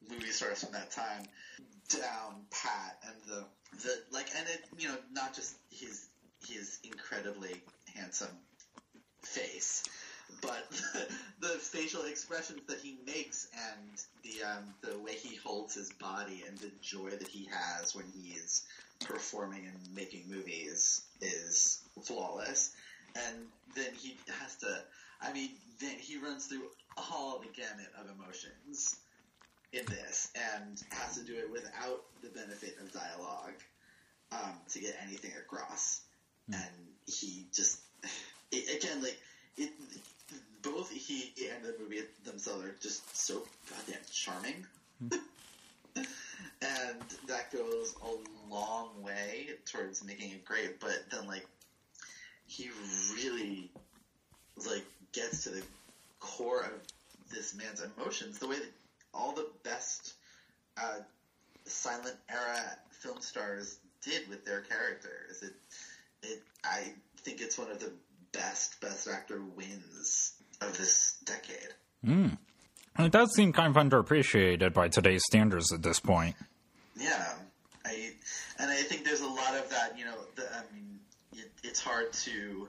movie 0.08 0.30
stars 0.30 0.62
from 0.64 0.72
that 0.72 0.90
time, 0.90 1.24
down 1.88 2.42
pat, 2.50 2.98
and 3.06 3.16
the 3.26 3.44
the 3.82 4.02
like, 4.10 4.28
and 4.36 4.48
it 4.48 4.64
you 4.78 4.88
know 4.88 4.96
not 5.12 5.34
just 5.34 5.56
his 5.70 6.06
his 6.46 6.78
incredibly 6.84 7.62
handsome 7.94 8.36
face, 9.22 9.84
but 10.40 10.70
the, 10.70 11.08
the 11.40 11.48
facial 11.58 12.04
expressions 12.04 12.60
that 12.68 12.78
he 12.78 12.98
makes 13.06 13.48
and 13.54 14.04
the 14.22 14.42
um, 14.46 14.74
the 14.82 14.98
way 14.98 15.14
he 15.14 15.36
holds 15.36 15.74
his 15.74 15.92
body 15.92 16.44
and 16.46 16.56
the 16.58 16.70
joy 16.82 17.10
that 17.10 17.28
he 17.28 17.48
has 17.52 17.94
when 17.94 18.06
he 18.06 18.30
is 18.30 18.62
performing 19.00 19.66
and 19.66 19.94
making 19.94 20.24
movies 20.28 21.02
is 21.20 21.82
flawless. 22.02 22.72
And 23.16 23.36
then 23.74 23.92
he 23.94 24.16
has 24.40 24.56
to, 24.56 24.82
I 25.20 25.32
mean, 25.32 25.50
then 25.80 25.96
he 25.98 26.18
runs 26.18 26.46
through 26.46 26.68
all 26.96 27.40
the 27.40 27.48
gamut 27.48 27.88
of 27.98 28.06
emotions 28.14 28.96
in 29.72 29.84
this 29.86 30.30
and 30.34 30.82
has 30.90 31.16
to 31.16 31.24
do 31.24 31.34
it 31.36 31.50
without 31.50 32.02
the 32.22 32.28
benefit 32.28 32.76
of 32.80 32.92
dialogue 32.92 33.54
um, 34.32 34.54
to 34.70 34.80
get 34.80 34.96
anything 35.06 35.32
across. 35.38 36.02
And 36.52 36.64
he 37.06 37.46
just, 37.52 37.80
it, 38.50 38.82
again, 38.82 39.02
like, 39.02 39.18
it, 39.56 39.70
both 40.62 40.90
he 40.90 41.32
and 41.54 41.64
the 41.64 41.74
movie 41.80 42.02
themselves 42.24 42.64
are 42.64 42.74
just 42.80 43.16
so 43.16 43.42
goddamn 43.68 44.02
charming. 44.12 44.66
and 45.96 47.00
that 47.28 47.52
goes 47.52 47.94
a 48.02 48.52
long 48.52 48.88
way 49.02 49.50
towards 49.66 50.04
making 50.04 50.30
it 50.30 50.44
great. 50.44 50.80
But 50.80 51.04
then, 51.10 51.26
like, 51.26 51.46
he 52.46 52.70
really 53.14 53.70
like 54.66 54.84
gets 55.12 55.44
to 55.44 55.50
the 55.50 55.62
core 56.18 56.62
of 56.62 56.72
this 57.32 57.54
man's 57.54 57.80
emotions 57.80 58.38
the 58.38 58.48
way 58.48 58.56
that 58.56 58.72
all 59.14 59.32
the 59.32 59.48
best 59.64 60.14
uh, 60.76 61.00
silent 61.64 62.16
era 62.28 62.60
film 62.90 63.20
stars 63.20 63.78
did 64.02 64.28
with 64.28 64.44
their 64.44 64.60
characters. 64.62 65.42
It, 65.42 65.52
it, 66.22 66.42
I 66.64 66.92
think 67.18 67.40
it's 67.40 67.58
one 67.58 67.70
of 67.70 67.80
the 67.80 67.92
best 68.32 68.80
best 68.80 69.08
actor 69.08 69.40
wins 69.56 70.34
of 70.60 70.76
this 70.76 71.16
decade. 71.24 71.74
Mm. 72.04 72.38
It 72.98 73.12
does 73.12 73.34
seem 73.34 73.52
kind 73.52 73.74
of 73.74 73.82
underappreciated 73.82 74.74
by 74.74 74.88
today's 74.88 75.22
standards 75.24 75.72
at 75.72 75.82
this 75.82 76.00
point. 76.00 76.36
Yeah, 76.96 77.32
I 77.84 78.12
and 78.58 78.70
I 78.70 78.76
think 78.76 79.04
there's 79.04 79.20
a 79.20 79.28
lot 79.28 79.54
of 79.54 79.70
that. 79.70 79.98
You 79.98 80.04
know, 80.06 80.16
the, 80.34 80.42
I 80.42 80.62
mean, 80.74 81.00
it, 81.32 81.50
it's 81.62 81.80
hard 81.80 82.12
to 82.12 82.68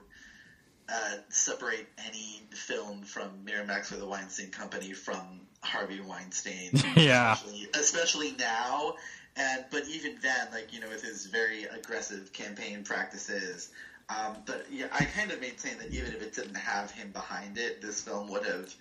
uh, 0.88 1.16
separate 1.28 1.86
any 2.06 2.42
film 2.50 3.02
from 3.02 3.30
Miramax 3.44 3.92
or 3.92 3.96
the 3.96 4.06
Weinstein 4.06 4.50
Company 4.50 4.92
from 4.92 5.40
Harvey 5.62 6.00
Weinstein. 6.00 6.70
Yeah. 6.96 7.32
especially, 7.32 7.68
especially 7.74 8.32
now. 8.38 8.94
And 9.36 9.64
but 9.70 9.88
even 9.88 10.18
then, 10.22 10.48
like 10.52 10.72
you 10.72 10.80
know, 10.80 10.88
with 10.88 11.02
his 11.02 11.26
very 11.26 11.64
aggressive 11.64 12.32
campaign 12.32 12.84
practices. 12.84 13.70
Um, 14.08 14.36
but 14.44 14.66
yeah, 14.70 14.86
I 14.92 15.04
kind 15.04 15.30
of 15.30 15.40
maintain 15.40 15.78
that 15.78 15.90
even 15.90 16.12
if 16.12 16.20
it 16.20 16.34
didn't 16.34 16.56
have 16.56 16.90
him 16.90 17.12
behind 17.12 17.56
it, 17.56 17.80
this 17.80 18.02
film 18.02 18.30
would 18.30 18.44
have 18.44 18.74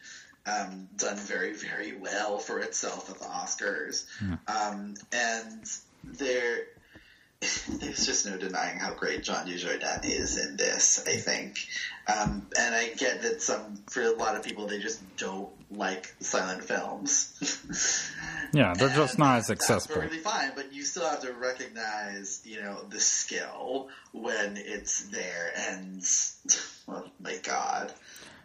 um, 0.45 0.89
done 0.97 1.17
very, 1.17 1.53
very 1.53 1.93
well 1.93 2.37
for 2.37 2.59
itself 2.59 3.09
at 3.09 3.19
the 3.19 3.25
Oscars. 3.25 4.05
Um, 4.47 4.95
and 5.13 5.71
there, 6.03 6.65
there's 7.39 8.05
just 8.05 8.25
no 8.25 8.37
denying 8.37 8.79
how 8.79 8.93
great 8.93 9.23
Jean 9.23 9.45
Dujardin 9.45 10.03
is 10.03 10.37
in 10.37 10.57
this. 10.57 11.05
I 11.07 11.15
think, 11.15 11.65
um, 12.07 12.47
and 12.57 12.75
I 12.75 12.89
get 12.89 13.21
that 13.21 13.41
some 13.41 13.83
for 13.89 14.01
a 14.01 14.11
lot 14.11 14.35
of 14.35 14.43
people 14.43 14.67
they 14.67 14.79
just 14.79 14.99
don't 15.17 15.49
like 15.71 16.13
silent 16.19 16.63
films. 16.63 17.97
Yeah, 18.53 18.73
they're 18.73 18.89
just 18.89 19.17
not 19.17 19.37
as 19.37 19.47
That's 19.47 19.61
accessible. 19.61 19.95
perfectly 19.95 20.17
fine, 20.17 20.51
but 20.55 20.73
you 20.73 20.83
still 20.83 21.09
have 21.09 21.21
to 21.21 21.31
recognize, 21.31 22.41
you 22.43 22.61
know, 22.61 22.83
the 22.89 22.99
skill 22.99 23.87
when 24.11 24.57
it's 24.57 25.03
there. 25.03 25.53
And 25.57 26.03
oh 26.89 27.05
my 27.21 27.37
God, 27.43 27.93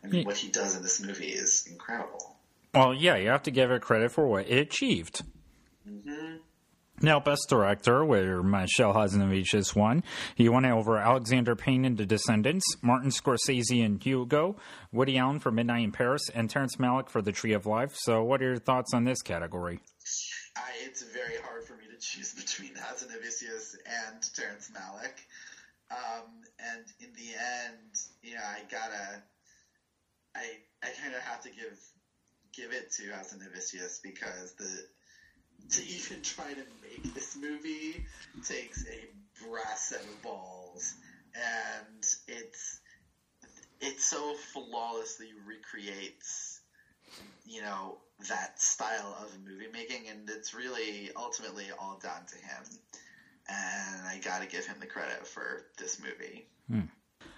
I 0.05 0.07
mean, 0.07 0.21
Yeah. 0.21 0.27
what 0.27 0.37
he 0.37 0.49
does 0.49 0.77
in 0.77 0.83
this 0.83 1.01
movie 1.03 1.31
is 1.33 1.67
incredible. 1.69 2.37
Well, 2.73 2.95
yeah, 2.95 3.17
you 3.17 3.31
have 3.31 3.43
to 3.45 3.51
give 3.51 3.73
it 3.73 3.83
credit 3.83 4.12
for 4.12 4.29
what 4.29 4.47
it 4.49 4.59
achieved. 4.59 5.23
Mm-hmm. 5.89 6.37
Now, 7.03 7.21
Best 7.21 7.47
Director, 7.51 8.07
where 8.07 8.43
Michel 8.43 8.95
Hazanavicius 8.95 9.77
won. 9.77 10.03
He 10.35 10.49
won 10.49 10.65
over 10.65 10.97
Alexander 10.97 11.55
Payne 11.55 11.85
in 11.85 11.97
The 11.97 12.07
Descendants, 12.07 12.65
Martin 12.81 13.11
Scorsese 13.11 13.85
in 13.85 14.01
Hugo, 14.01 14.57
Woody 14.93 15.19
Allen 15.19 15.39
for 15.39 15.51
Midnight 15.51 15.85
in 15.85 15.93
Paris, 15.93 16.23
and 16.35 16.49
Terrence 16.49 16.77
Malick 16.77 17.11
for 17.11 17.21
The 17.21 17.33
Tree 17.33 17.53
of 17.53 17.67
Life. 17.67 17.95
So, 17.95 18.25
what 18.25 18.41
are 18.41 18.47
your 18.47 18.57
thoughts 18.57 18.95
on 18.95 19.05
this 19.05 19.21
category? 19.21 19.81
I, 20.57 20.71
it's 20.87 21.03
very 21.03 21.37
hard 21.45 21.65
for 21.65 21.77
me 21.77 21.85
to 21.85 22.01
choose 22.01 22.33
between 22.33 22.73
Hazanavicius 22.75 23.77
and 23.85 24.23
Terrence 24.35 24.71
Malick. 24.75 25.21
Um, 25.91 26.45
and 26.59 26.85
in 27.01 27.13
the 27.13 27.29
end, 27.35 27.93
yeah, 28.23 28.41
I 28.43 28.61
gotta, 28.71 29.23
I, 30.35 30.45
I 30.83 30.89
kind 31.03 31.15
of 31.15 31.21
have 31.21 31.43
to 31.43 31.51
give, 31.51 31.79
give 32.55 32.73
it 32.73 32.91
to 32.93 33.03
Hazanavicius 33.03 34.03
because 34.03 34.55
the, 34.55 34.87
to 35.70 35.83
even 35.87 36.22
try 36.22 36.52
to 36.52 36.62
make 36.83 37.14
this 37.14 37.37
movie 37.37 38.05
takes 38.44 38.85
a 38.87 39.44
brass 39.46 39.92
of 39.92 40.22
balls, 40.22 40.94
and 41.35 42.07
it's, 42.29 42.81
it 43.81 44.00
so 44.00 44.35
flawlessly 44.52 45.29
recreates 45.46 46.61
you 47.44 47.62
know 47.62 47.96
that 48.29 48.61
style 48.61 49.16
of 49.22 49.31
movie 49.46 49.66
making 49.72 50.09
and 50.11 50.29
it's 50.29 50.55
really 50.55 51.11
ultimately 51.16 51.66
all 51.79 51.98
down 52.02 52.24
to 52.26 52.37
him 52.37 52.64
and 53.48 54.07
i 54.09 54.18
gotta 54.24 54.46
give 54.46 54.66
him 54.66 54.76
the 54.81 54.87
credit 54.87 55.26
for 55.26 55.62
this 55.79 56.00
movie 56.00 56.46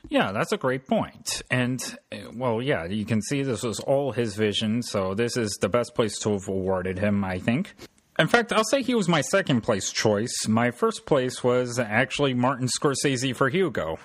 Yeah, 0.08 0.32
that's 0.32 0.52
a 0.52 0.56
great 0.56 0.86
point. 0.86 1.42
And, 1.50 1.82
uh, 2.10 2.30
well, 2.34 2.62
yeah, 2.62 2.86
you 2.86 3.04
can 3.04 3.20
see 3.20 3.42
this 3.42 3.62
was 3.62 3.78
all 3.80 4.12
his 4.12 4.36
vision, 4.36 4.82
so 4.82 5.12
this 5.14 5.36
is 5.36 5.58
the 5.60 5.68
best 5.68 5.94
place 5.94 6.18
to 6.20 6.32
have 6.32 6.48
awarded 6.48 6.98
him, 6.98 7.24
I 7.24 7.38
think. 7.38 7.74
In 8.18 8.26
fact, 8.26 8.52
I'll 8.52 8.64
say 8.64 8.82
he 8.82 8.96
was 8.96 9.08
my 9.08 9.20
second 9.20 9.60
place 9.60 9.92
choice. 9.92 10.48
My 10.48 10.72
first 10.72 11.06
place 11.06 11.44
was 11.44 11.78
actually 11.78 12.34
Martin 12.34 12.66
Scorsese 12.68 13.34
for 13.34 13.48
Hugo. 13.48 13.98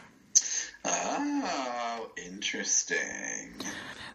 oh 0.86 2.11
interesting 2.18 3.53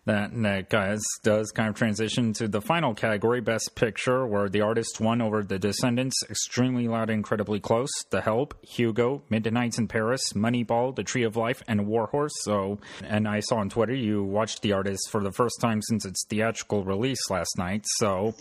That, 0.04 0.30
that 0.42 0.70
guys 0.70 1.00
does 1.22 1.50
kind 1.50 1.68
of 1.68 1.74
transition 1.74 2.32
to 2.34 2.46
the 2.48 2.60
final 2.62 2.94
category, 2.94 3.40
Best 3.40 3.72
Picture, 3.74 4.26
where 4.26 4.48
the 4.48 4.60
artist 4.60 5.00
won 5.00 5.20
over 5.20 5.42
The 5.42 5.58
Descendants, 5.58 6.16
Extremely 6.30 6.86
Loud, 6.88 7.10
Incredibly 7.10 7.58
Close, 7.60 7.90
The 8.10 8.20
Help, 8.20 8.54
Hugo, 8.64 9.22
Midnights 9.28 9.78
in 9.78 9.88
Paris, 9.88 10.32
Moneyball, 10.34 10.94
The 10.94 11.02
Tree 11.04 11.24
of 11.24 11.36
Life, 11.36 11.62
and 11.68 11.86
War 11.86 12.06
Horse. 12.06 12.34
So, 12.42 12.78
and 13.02 13.26
I 13.28 13.40
saw 13.40 13.56
on 13.56 13.68
Twitter 13.68 13.94
you 13.94 14.22
watched 14.22 14.62
the 14.62 14.72
artist 14.72 15.10
for 15.10 15.22
the 15.22 15.32
first 15.32 15.60
time 15.60 15.82
since 15.82 16.06
its 16.06 16.24
theatrical 16.26 16.84
release 16.84 17.28
last 17.28 17.58
night. 17.58 17.84
So, 17.98 18.34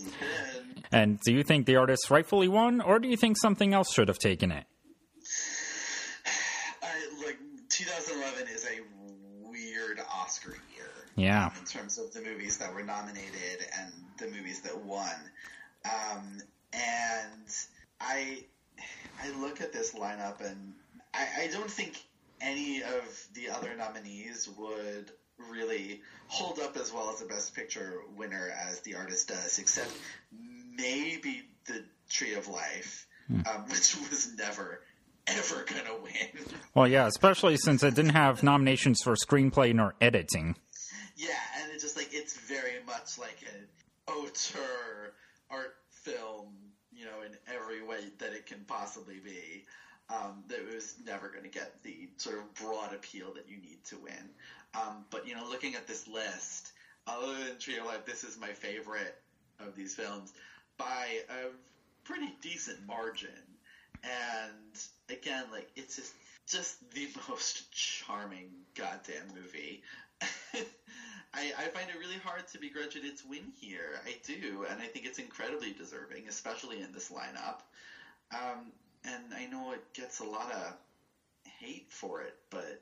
and 0.92 1.20
do 1.22 1.34
you 1.34 1.44
think 1.44 1.66
the 1.66 1.76
artist 1.78 2.10
rightfully 2.10 2.48
won, 2.48 2.82
or 2.82 3.00
do 3.00 3.08
you 3.08 3.18
think 3.18 3.38
something 3.38 3.74
else 3.74 3.94
should 3.94 4.08
have 4.08 4.20
taken 4.20 4.52
it? 4.52 4.66
I, 6.84 7.26
like 7.26 7.38
2011 7.70 8.48
is 8.54 8.66
a 8.66 8.80
weird 9.50 10.00
oscar 10.14 10.52
year 10.76 10.90
Yeah. 11.16 11.50
in 11.60 11.66
terms 11.66 11.98
of 11.98 12.14
the 12.14 12.22
movies 12.22 12.58
that 12.58 12.74
were 12.74 12.84
nominated 12.84 13.66
and 13.80 13.92
the 14.18 14.28
movies 14.28 14.62
that 14.62 14.78
won. 14.84 15.16
Um, 15.86 16.42
and 16.74 17.50
I 18.02 18.44
I 19.24 19.32
look 19.40 19.62
at 19.62 19.74
this 19.74 19.94
lineup 19.94 20.42
and 20.42 20.74
I, 21.14 21.28
I 21.44 21.48
don't 21.52 21.70
think 21.72 21.98
any 22.42 22.84
of 22.84 23.28
the 23.34 23.50
other 23.50 23.74
nominees 23.76 24.48
would 24.58 25.12
really 25.52 26.02
hold 26.28 26.60
up 26.60 26.78
as 26.78 26.92
well 26.94 27.10
as 27.12 27.20
the 27.20 27.26
Best 27.26 27.56
Picture 27.56 28.02
winner 28.16 28.52
as 28.68 28.82
the 28.82 28.96
artist 28.96 29.30
does, 29.30 29.58
except 29.60 29.92
maybe 30.78 31.44
the 31.66 31.84
Tree 32.10 32.36
of 32.36 32.48
Life, 32.48 33.08
um, 33.30 33.64
which 33.68 33.96
was 34.10 34.34
never 34.38 34.82
ever 35.28 35.66
gonna 35.66 36.02
win. 36.02 36.46
Well, 36.74 36.88
yeah, 36.88 37.08
especially 37.08 37.58
since 37.58 37.84
it 37.84 37.96
didn't 37.96 38.14
have 38.14 38.44
nominations 38.44 39.02
for 39.04 39.16
screenplay 39.16 39.74
nor 39.74 39.96
editing. 40.00 40.56
Yeah, 41.18 41.30
and 41.62 41.72
it's 41.74 41.84
just 41.84 41.98
like 41.98 42.10
it's 42.12 42.38
very 42.38 42.84
much 42.86 43.18
like 43.18 43.38
an 43.54 43.68
auteur 44.08 45.14
art 45.50 45.76
film, 45.90 46.54
you 46.94 47.06
know, 47.06 47.22
in 47.26 47.32
every 47.54 47.84
way 47.84 48.00
that 48.20 48.34
it 48.34 48.46
can 48.46 48.60
possibly 48.68 49.20
be. 49.20 49.66
Um, 50.10 50.46
that 50.48 50.66
was 50.74 50.96
never 51.06 51.28
going 51.28 51.44
to 51.44 51.50
get 51.50 51.84
the 51.84 52.08
sort 52.16 52.38
of 52.38 52.54
broad 52.54 52.94
appeal 52.94 53.34
that 53.34 53.50
you 53.50 53.58
need 53.58 53.84
to 53.90 53.98
win. 53.98 54.30
Um, 54.74 55.04
but 55.10 55.28
you 55.28 55.36
know, 55.36 55.46
looking 55.50 55.76
at 55.76 55.86
this 55.86 56.08
list, 56.08 56.72
other 57.06 57.34
than 57.44 57.58
Tree 57.60 57.78
of 57.78 57.86
Life, 57.86 58.06
this 58.06 58.24
is 58.24 58.38
my 58.40 58.48
favorite 58.48 59.22
of 59.60 59.76
these 59.76 59.96
films 59.96 60.32
by 60.78 61.22
a 61.30 61.48
pretty 62.04 62.34
decent 62.42 62.80
margin. 62.86 63.30
And 64.04 64.78
again, 65.10 65.46
like 65.52 65.68
it's 65.76 65.96
just 65.96 66.14
just 66.50 66.78
the 66.94 67.08
most 67.30 67.72
charming 67.72 68.50
goddamn 68.76 69.28
movie. 69.36 69.82
I, 71.34 71.52
I 71.58 71.68
find 71.68 71.90
it 71.90 71.98
really 72.00 72.18
hard 72.18 72.48
to 72.50 72.60
begrudge 72.60 72.96
it 72.96 73.04
its 73.06 73.24
win 73.24 73.52
here. 73.60 74.00
I 74.06 74.16
do, 74.24 74.66
and 74.70 74.82
I 74.82 74.88
think 74.88 75.06
it's 75.06 75.20
incredibly 75.20 75.72
deserving, 75.72 76.28
especially 76.28 76.82
in 76.82 76.92
this 76.92 77.10
lineup. 77.10 77.60
Um, 78.34 78.72
and 79.06 79.34
I 79.36 79.46
know 79.48 79.72
it 79.74 79.82
gets 79.94 80.20
a 80.20 80.26
lot 80.26 80.52
of 80.52 80.74
hate 81.60 81.86
for 81.90 82.22
it, 82.22 82.36
but 82.52 82.80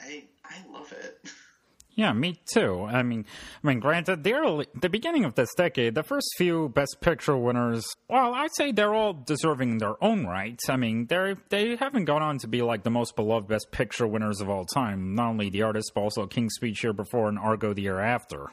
I 0.00 0.24
I 0.44 0.62
love 0.68 0.92
it. 0.92 1.18
Yeah, 1.94 2.14
me 2.14 2.40
too. 2.46 2.84
I 2.84 3.02
mean, 3.02 3.26
I 3.62 3.66
mean, 3.66 3.78
granted, 3.78 4.24
the 4.24 4.32
early, 4.32 4.66
the 4.74 4.88
beginning 4.88 5.26
of 5.26 5.34
this 5.34 5.50
decade, 5.54 5.94
the 5.94 6.02
first 6.02 6.26
few 6.38 6.70
Best 6.70 6.98
Picture 7.02 7.36
winners, 7.36 7.84
well, 8.08 8.32
I'd 8.32 8.54
say 8.56 8.72
they're 8.72 8.94
all 8.94 9.12
deserving 9.12 9.72
in 9.72 9.78
their 9.78 10.02
own 10.02 10.26
right. 10.26 10.58
I 10.70 10.76
mean, 10.76 11.06
they 11.06 11.36
they 11.50 11.76
haven't 11.76 12.06
gone 12.06 12.22
on 12.22 12.38
to 12.38 12.48
be 12.48 12.62
like 12.62 12.82
the 12.82 12.90
most 12.90 13.14
beloved 13.14 13.46
Best 13.46 13.70
Picture 13.72 14.06
winners 14.06 14.40
of 14.40 14.48
all 14.48 14.64
time. 14.64 15.14
Not 15.14 15.28
only 15.28 15.50
the 15.50 15.62
artist, 15.62 15.92
but 15.94 16.00
also 16.00 16.26
King's 16.26 16.54
Speech 16.54 16.82
year 16.82 16.94
before 16.94 17.28
and 17.28 17.38
Argo 17.38 17.74
the 17.74 17.82
year 17.82 18.00
after. 18.00 18.48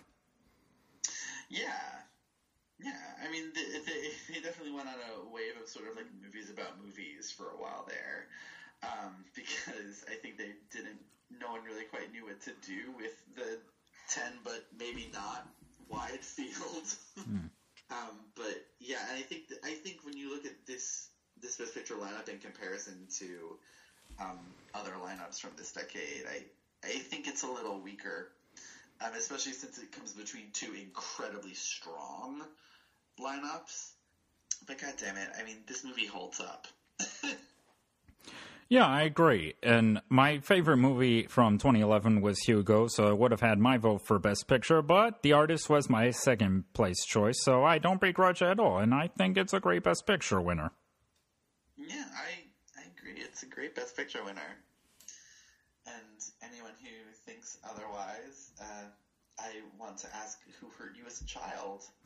Yeah, 1.50 1.64
yeah. 2.84 2.92
I 3.26 3.32
mean, 3.32 3.52
they, 3.56 3.62
they, 4.34 4.42
definitely 4.42 4.74
went 4.74 4.88
on 4.88 4.96
a 4.96 5.34
wave 5.34 5.56
of 5.62 5.68
sort 5.68 5.90
of 5.90 5.96
like 5.96 6.06
movies 6.22 6.50
about 6.50 6.82
movies 6.84 7.32
for 7.36 7.46
a 7.46 7.62
while 7.62 7.88
there, 7.88 8.28
um, 8.84 9.24
because 9.36 10.04
I 10.12 10.16
think 10.16 10.38
they 10.38 10.54
didn't 10.72 11.00
no 11.40 11.52
one 11.52 11.64
really 11.64 11.86
quite 11.86 12.12
knew 12.12 12.26
what 12.26 12.42
to 12.42 12.52
do 12.66 12.92
with 12.98 13.14
the 13.36 13.58
ten, 14.10 14.32
but 14.44 14.66
maybe 14.78 15.10
not 15.14 15.48
wide 15.88 16.22
field. 16.22 16.96
Mm. 17.20 17.50
um, 17.92 18.16
but 18.36 18.66
yeah, 18.80 19.00
and 19.10 19.18
I 19.18 19.22
think 19.22 19.44
I 19.64 19.74
think 19.74 19.98
when 20.04 20.18
you 20.18 20.30
look 20.34 20.46
at 20.46 20.66
this 20.66 21.08
this 21.42 21.56
best 21.56 21.74
picture 21.74 21.96
lineup 21.96 22.28
in 22.30 22.38
comparison 22.40 23.08
to 23.20 23.58
um, 24.20 24.40
other 24.74 24.92
lineups 24.92 25.40
from 25.40 25.52
this 25.58 25.72
decade, 25.72 26.26
I 26.28 26.44
I 26.84 26.98
think 27.00 27.28
it's 27.28 27.44
a 27.44 27.48
little 27.48 27.80
weaker, 27.80 28.30
um, 29.02 29.12
especially 29.18 29.54
since 29.54 29.78
it 29.78 29.92
comes 29.92 30.14
between 30.14 30.52
two 30.54 30.74
incredibly 30.74 31.54
strong 31.54 32.44
lineups. 33.20 33.92
But 34.66 34.80
god 34.80 34.94
damn 34.98 35.16
it, 35.18 35.30
I 35.40 35.44
mean, 35.44 35.58
this 35.68 35.84
movie 35.84 36.06
holds 36.06 36.40
up. 36.40 36.68
Yeah, 38.70 38.86
I 38.86 39.02
agree. 39.02 39.56
And 39.64 40.00
my 40.10 40.40
favorite 40.42 40.78
movie 40.78 41.24
from 41.24 41.58
2011 41.58 42.22
was 42.22 42.38
Hugo, 42.42 42.88
so 42.88 43.08
I 43.08 43.14
would 43.14 43.32
have 43.32 43.42
had 43.42 43.58
my 43.58 43.78
vote 43.78 44.06
for 44.06 44.20
Best 44.20 44.48
Picture, 44.48 44.84
but 44.84 45.24
The 45.24 45.34
Artist 45.34 45.72
was 45.72 45.90
my 45.90 46.12
second 46.12 46.72
place 46.74 47.04
choice, 47.04 47.42
so 47.44 47.64
I 47.64 47.80
don't 47.80 48.00
begrudge 48.00 48.44
it 48.44 48.46
at 48.46 48.60
all, 48.60 48.78
and 48.78 48.94
I 48.94 49.08
think 49.08 49.38
it's 49.38 49.54
a 49.54 49.60
great 49.60 49.82
Best 49.82 50.06
Picture 50.06 50.40
winner. 50.40 50.70
Yeah, 51.78 52.06
I, 52.14 52.46
I 52.80 52.84
agree. 52.96 53.20
It's 53.20 53.42
a 53.42 53.48
great 53.48 53.74
Best 53.74 53.98
Picture 53.98 54.24
winner. 54.24 54.58
And 55.88 56.22
anyone 56.44 56.74
who 56.80 57.12
thinks 57.26 57.58
otherwise, 57.68 58.52
uh, 58.62 58.86
I 59.40 59.50
want 59.80 59.98
to 60.00 60.16
ask 60.16 60.38
who 60.60 60.68
hurt 60.78 60.96
you 60.96 61.06
as 61.08 61.22
a 61.22 61.26
child? 61.26 61.86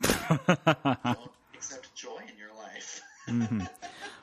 don't 1.04 1.30
accept 1.54 1.94
joy 1.94 2.20
in 2.26 2.38
your 2.38 2.54
life. 2.56 3.02
Mm-hmm. 3.28 3.60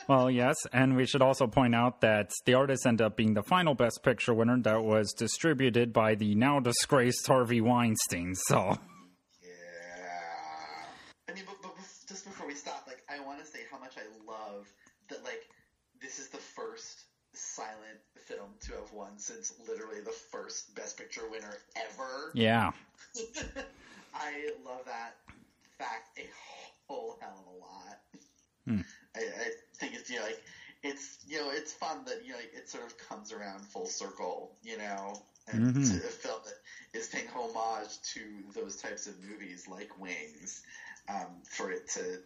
Well, 0.07 0.29
yes, 0.29 0.57
and 0.73 0.95
we 0.97 1.05
should 1.05 1.21
also 1.21 1.47
point 1.47 1.75
out 1.75 2.01
that 2.01 2.31
The 2.45 2.55
Artist 2.55 2.85
ended 2.85 3.05
up 3.05 3.15
being 3.15 3.33
the 3.33 3.43
final 3.43 3.75
Best 3.75 4.01
Picture 4.03 4.33
winner 4.33 4.59
that 4.61 4.83
was 4.83 5.13
distributed 5.13 5.93
by 5.93 6.15
the 6.15 6.35
now 6.35 6.59
disgraced 6.59 7.25
Harvey 7.27 7.61
Weinstein. 7.61 8.35
So. 8.35 8.77
Yeah. 9.41 9.49
I 11.29 11.33
mean, 11.33 11.43
but, 11.45 11.61
but 11.61 11.71
just 12.07 12.25
before 12.25 12.47
we 12.47 12.55
stop, 12.55 12.83
like, 12.87 13.03
I 13.09 13.25
want 13.25 13.39
to 13.39 13.45
say 13.45 13.59
how 13.71 13.79
much 13.79 13.93
I 13.97 14.29
love 14.29 14.67
that, 15.09 15.23
like, 15.23 15.47
this 16.01 16.19
is 16.19 16.29
the 16.29 16.37
first 16.37 17.05
silent 17.33 17.99
film 18.15 18.49
to 18.61 18.73
have 18.73 18.91
won 18.91 19.17
since 19.17 19.53
literally 19.67 20.01
the 20.01 20.11
first 20.11 20.75
Best 20.75 20.97
Picture 20.97 21.29
winner 21.29 21.57
ever. 21.75 22.31
Yeah. 22.33 22.71
I 24.13 24.49
love 24.65 24.85
that 24.85 25.15
fact 25.77 26.17
a 26.17 26.27
whole 26.87 27.17
hell 27.21 27.39
of 27.39 27.53
a 27.53 27.57
lot. 27.59 27.99
Hmm. 28.75 28.81
I, 29.15 29.19
I 29.19 29.49
think 29.75 29.93
it's 29.95 30.09
you 30.09 30.17
know 30.19 30.25
like 30.25 30.41
it's 30.83 31.17
you 31.27 31.37
know 31.39 31.49
it's 31.51 31.73
fun 31.73 32.05
that 32.05 32.23
you 32.25 32.31
know 32.31 32.37
like, 32.37 32.51
it 32.55 32.69
sort 32.69 32.85
of 32.85 32.97
comes 32.97 33.31
around 33.33 33.61
full 33.65 33.85
circle, 33.87 34.53
you 34.63 34.77
know, 34.77 35.21
and 35.51 35.75
Mhm. 35.75 35.89
to 35.89 35.97
a 36.07 36.09
film 36.09 36.39
that 36.45 36.97
is 36.99 37.07
paying 37.07 37.27
homage 37.27 38.01
to 38.13 38.21
those 38.55 38.77
types 38.77 39.07
of 39.07 39.15
movies 39.23 39.67
like 39.67 39.99
Wings, 39.99 40.61
um, 41.09 41.27
for 41.49 41.71
it 41.71 41.89
to 41.91 42.19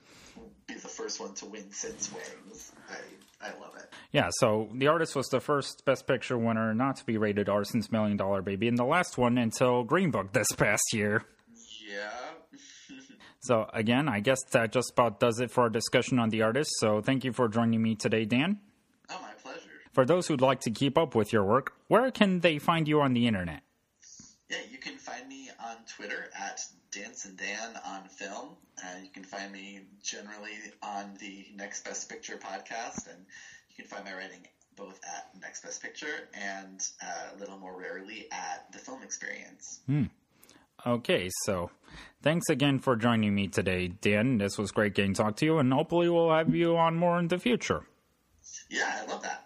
be 0.68 0.74
the 0.76 0.88
first 0.88 1.20
one 1.20 1.34
to 1.36 1.46
win 1.46 1.72
since 1.72 2.12
Wings. 2.12 2.72
I 2.90 3.48
I 3.48 3.60
love 3.60 3.76
it. 3.78 3.92
Yeah, 4.12 4.30
so 4.40 4.70
The 4.74 4.88
Artist 4.88 5.16
was 5.16 5.28
the 5.28 5.40
first 5.42 5.84
Best 5.86 6.08
Picture 6.08 6.38
winner 6.38 6.74
not 6.74 6.96
to 6.98 7.06
be 7.06 7.18
rated 7.18 7.50
R 7.50 7.64
since 7.64 7.92
Million 7.92 8.18
Dollar 8.18 8.42
Baby, 8.42 8.68
and 8.68 8.78
the 8.78 8.86
last 8.86 9.18
one 9.18 9.38
until 9.38 9.84
Green 9.84 10.12
Book 10.12 10.32
this 10.34 10.48
past 10.56 10.94
year. 10.94 11.24
Yeah. 11.88 12.10
So, 13.46 13.70
again, 13.74 14.10
I 14.10 14.20
guess 14.22 14.40
that 14.52 14.72
just 14.72 14.92
about 14.92 15.20
does 15.20 15.40
it 15.40 15.52
for 15.52 15.64
our 15.64 15.70
discussion 15.70 16.18
on 16.20 16.30
The 16.30 16.42
Artist. 16.42 16.72
So, 16.80 17.02
thank 17.02 17.24
you 17.24 17.32
for 17.32 17.48
joining 17.48 17.82
me 17.82 17.96
today, 17.96 18.26
Dan. 18.26 18.60
oh, 19.10 19.20
my 19.22 19.34
pleasure. 19.42 19.70
For 19.94 20.06
those 20.06 20.28
who'd 20.28 20.42
like 20.42 20.62
to 20.62 20.72
keep 20.72 20.98
up 20.98 21.16
with 21.16 21.32
your 21.32 21.44
work, 21.44 21.74
where 21.88 22.10
can 22.12 22.40
they 22.40 22.58
find 22.60 22.88
you 22.88 23.02
on 23.02 23.14
the 23.14 23.28
internet? 23.28 23.62
Yeah, 24.50 24.58
you 24.72 24.78
can 24.78 24.98
find 24.98 25.28
me 25.28 25.50
on 25.64 25.78
Twitter 25.96 26.30
at 26.40 26.60
Dance 26.92 27.26
and 27.26 27.38
Dan 27.38 27.80
on 27.86 28.04
Film. 28.10 28.50
Uh, 28.84 29.00
you 29.04 29.10
can 29.10 29.24
find 29.24 29.52
me 29.52 29.82
generally 30.04 30.58
on 30.84 31.16
the 31.20 31.46
Next 31.56 31.86
Best 31.86 32.10
Picture 32.10 32.38
podcast, 32.38 33.08
and 33.10 33.26
you 33.70 33.76
can 33.76 33.86
find 33.86 34.06
my 34.06 34.14
writing 34.14 34.46
both 34.76 35.00
at 35.06 35.30
Next 35.42 35.64
Best 35.64 35.82
Picture 35.82 36.30
and 36.34 36.86
uh, 37.02 37.36
a 37.36 37.40
little 37.40 37.58
more 37.58 37.80
rarely 37.80 38.28
at 38.32 38.72
The 38.74 38.80
Film 38.80 39.02
Experience. 39.04 39.80
Okay, 40.86 41.30
so 41.46 41.72
thanks 42.22 42.48
again 42.48 42.78
for 42.78 42.96
joining 42.96 43.34
me 43.34 43.48
today, 43.48 43.88
Dan. 43.88 44.38
This 44.38 44.56
was 44.58 44.72
great 44.72 44.94
getting 44.94 45.16
to 45.16 45.24
talk 45.24 45.36
to 45.38 45.46
you, 45.46 45.58
and 45.58 45.74
hopefully 45.74 46.10
we'll 46.10 46.30
have 46.32 46.54
you 46.54 46.78
on 46.78 46.96
more 46.96 47.18
in 47.18 47.28
the 47.28 47.40
future. 47.40 47.88
Yeah, 48.70 49.02
I 49.02 49.12
love 49.12 49.24
that. 49.24 49.42